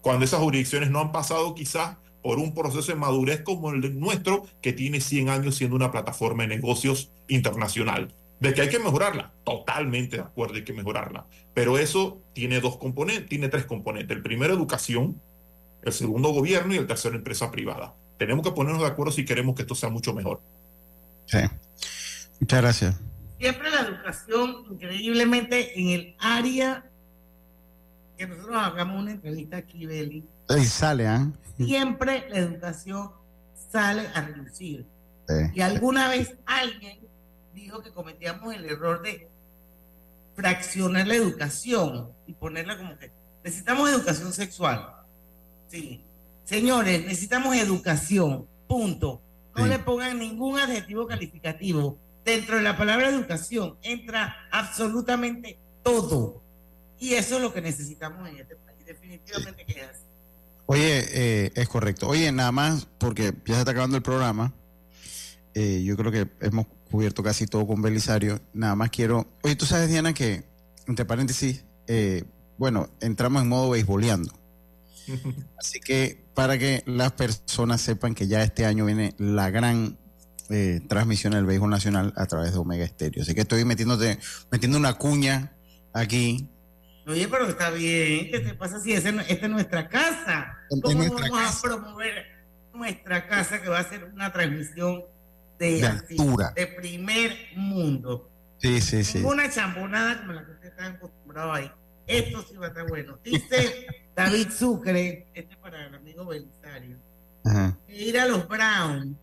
[0.00, 4.44] Cuando esas jurisdicciones no han pasado quizás por un proceso de madurez como el nuestro,
[4.60, 8.12] que tiene 100 años siendo una plataforma de negocios internacional.
[8.40, 11.26] De que hay que mejorarla, totalmente de acuerdo, hay que mejorarla.
[11.54, 14.16] Pero eso tiene dos componentes, tiene tres componentes.
[14.16, 15.20] El primero, educación,
[15.82, 17.94] el segundo, gobierno y el tercero, empresa privada.
[18.18, 20.40] Tenemos que ponernos de acuerdo si queremos que esto sea mucho mejor.
[21.26, 21.38] Sí.
[22.40, 23.00] Muchas gracias.
[23.38, 26.84] Siempre la educación, increíblemente, en el área
[28.16, 31.26] que nosotros hagamos una entrevista aquí, Beli, Ahí sale, ¿ah?
[31.56, 33.10] siempre la educación
[33.70, 34.86] sale a reducir.
[35.54, 37.03] Y alguna vez alguien
[37.54, 39.28] dijo que cometíamos el error de
[40.34, 44.94] fraccionar la educación y ponerla como que necesitamos educación sexual.
[45.68, 46.04] Sí.
[46.44, 48.46] Señores, necesitamos educación.
[48.66, 49.22] Punto.
[49.56, 51.98] No le pongan ningún adjetivo calificativo.
[52.24, 56.42] Dentro de la palabra educación entra absolutamente todo.
[56.98, 58.84] Y eso es lo que necesitamos en este país.
[58.84, 60.04] Definitivamente que es así.
[60.66, 62.08] Oye, eh, es correcto.
[62.08, 64.52] Oye, nada más, porque ya se está acabando el programa.
[65.54, 68.40] eh, yo creo que hemos cubierto casi todo con Belisario.
[68.52, 69.26] Nada más quiero.
[69.42, 70.44] Oye, tú sabes, Diana, que,
[70.86, 72.22] entre paréntesis, eh,
[72.56, 74.32] bueno, entramos en modo beisboleando.
[75.58, 79.98] Así que para que las personas sepan que ya este año viene la gran
[80.50, 83.24] eh, transmisión del béisbol nacional a través de Omega Estéreo.
[83.24, 84.20] Así que estoy metiéndote,
[84.52, 85.52] metiendo una cuña
[85.92, 86.48] aquí.
[87.08, 88.30] Oye, pero está bien.
[88.30, 90.58] ¿Qué te pasa si esta es nuestra casa?
[90.68, 92.26] ¿Cómo nuestra vamos a promover
[92.72, 95.02] nuestra casa que va a ser una transmisión
[95.58, 96.52] de, altura.
[96.54, 98.30] de primer mundo?
[98.58, 99.18] Sí, sí, sí.
[99.18, 101.70] Ninguna chambonada como la que ustedes están acostumbrados ahí.
[102.06, 103.18] Esto sí va a estar bueno.
[103.22, 103.86] Dice
[104.16, 106.98] David Sucre, este es para el amigo Belisario,
[107.44, 107.76] Ajá.
[107.86, 109.18] que ir a los Brown.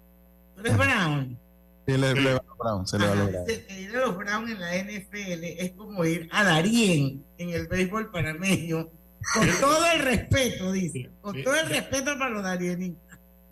[0.55, 1.39] ¿Tú eres Brown?
[1.87, 4.17] Sí, le, le va a Brown, se le va a dice que ir a los
[4.17, 8.89] Brown en la NFL es como ir a Darien en el béisbol panameño.
[9.33, 11.09] Con todo el respeto, dice.
[11.21, 13.10] Con todo el respeto para los darienistas.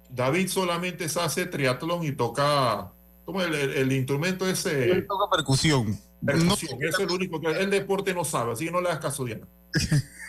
[0.09, 2.91] David solamente se hace triatlón y toca,
[3.25, 4.91] ¿cómo el, el- el instrumento ese?
[4.91, 5.97] Él toca percusión.
[6.25, 8.99] Percusión, eso es lo único que el deporte no sabe, así que no le das
[8.99, 9.47] caso, Diana.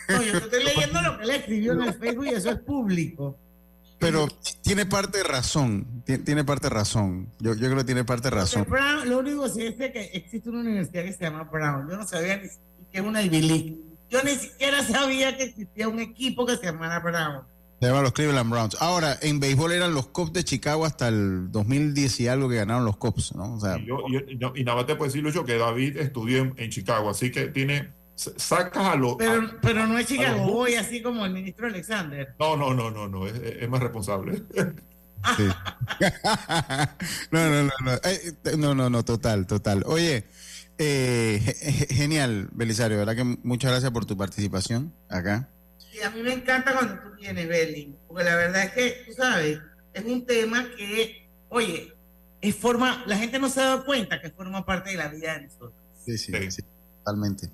[0.09, 3.37] No, yo estoy leyendo lo que él escribió en el Facebook y eso es público.
[3.99, 4.27] Pero
[4.61, 6.01] tiene parte de razón.
[6.05, 7.29] ti- Tiene parte de razón.
[7.39, 8.65] Yo, yo creo que tiene parte de razón.
[8.67, 11.87] Brown, lo único que sé es que existe una universidad que se llama Brown.
[11.89, 13.77] Yo no sabía ni siquiera que es una Ivy League.
[14.09, 17.43] Yo ni siquiera sabía que existía un equipo que se llamara Brown.
[17.81, 18.77] Se llaman los Cleveland Browns.
[18.79, 22.85] Ahora, en béisbol eran los Cubs de Chicago hasta el 2010 y algo que ganaron
[22.85, 23.55] los Cubs, ¿no?
[23.55, 25.57] O sea, Y, yo- y- y no- y nada más te puedo decir, Lucho, que
[25.57, 29.15] David estudió en, en Chicago, así que tiene, sacas a los...
[29.17, 32.35] Pero, a- pero no es Chicago Boy, así como el ministro Alexander.
[32.39, 34.43] No, no, no, no, no, es, es más responsable.
[35.37, 35.47] sí.
[37.31, 37.93] no, no, no, no.
[37.93, 37.99] Eh,
[38.43, 39.83] eh, no, no, no, total, total.
[39.87, 40.25] Oye,
[40.77, 43.15] eh, ge- ge- genial, Belisario, ¿verdad?
[43.15, 45.49] Que muchas gracias por tu participación acá.
[45.93, 49.13] Y a mí me encanta cuando tú vienes, Belly, porque la verdad es que, tú
[49.13, 49.59] sabes,
[49.93, 51.93] es un tema que, oye,
[52.41, 55.33] es forma, la gente no se ha dado cuenta que forma parte de la vida
[55.37, 55.73] de nosotros.
[56.05, 56.63] Sí, sí, sí,
[57.03, 57.49] totalmente.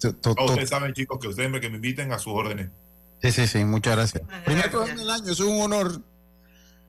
[0.00, 2.32] To- to- No, to- ustedes saben, chicos, que ustedes me, que me inviten a sus
[2.32, 2.70] órdenes.
[3.22, 4.22] Sí, sí, sí, muchas gracias.
[4.46, 6.02] Primer programa del año, eso es un honor.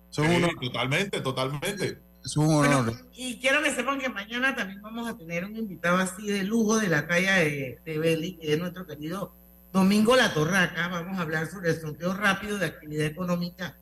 [0.09, 0.51] Es un Sí, honor.
[0.61, 1.97] totalmente, totalmente.
[2.23, 2.93] Es un honor.
[3.13, 6.79] Y quiero que sepan que mañana también vamos a tener un invitado así de lujo
[6.79, 9.35] de la calle de, de Belly, que es nuestro querido
[9.71, 10.87] Domingo La Torraca.
[10.87, 13.77] Vamos a hablar sobre el sorteo rápido de actividad económica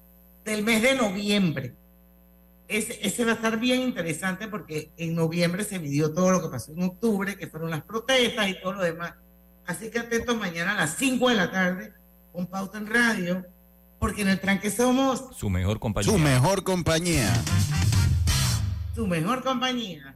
[0.46, 1.76] del mes de noviembre.
[2.68, 6.50] Ese, ese va a estar bien interesante porque en noviembre se midió todo lo que
[6.50, 9.14] pasó en octubre, que fueron las protestas y todo lo demás.
[9.66, 11.94] Así que atentos mañana a las 5 de la tarde
[12.32, 13.46] con Pauta en Radio,
[14.00, 16.12] porque en el tranque somos Su mejor compañía.
[16.12, 17.34] Su mejor compañía.
[18.96, 20.16] su mejor compañía.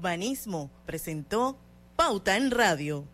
[0.00, 1.58] Banismo presentó
[1.96, 3.04] Pauta en Radio.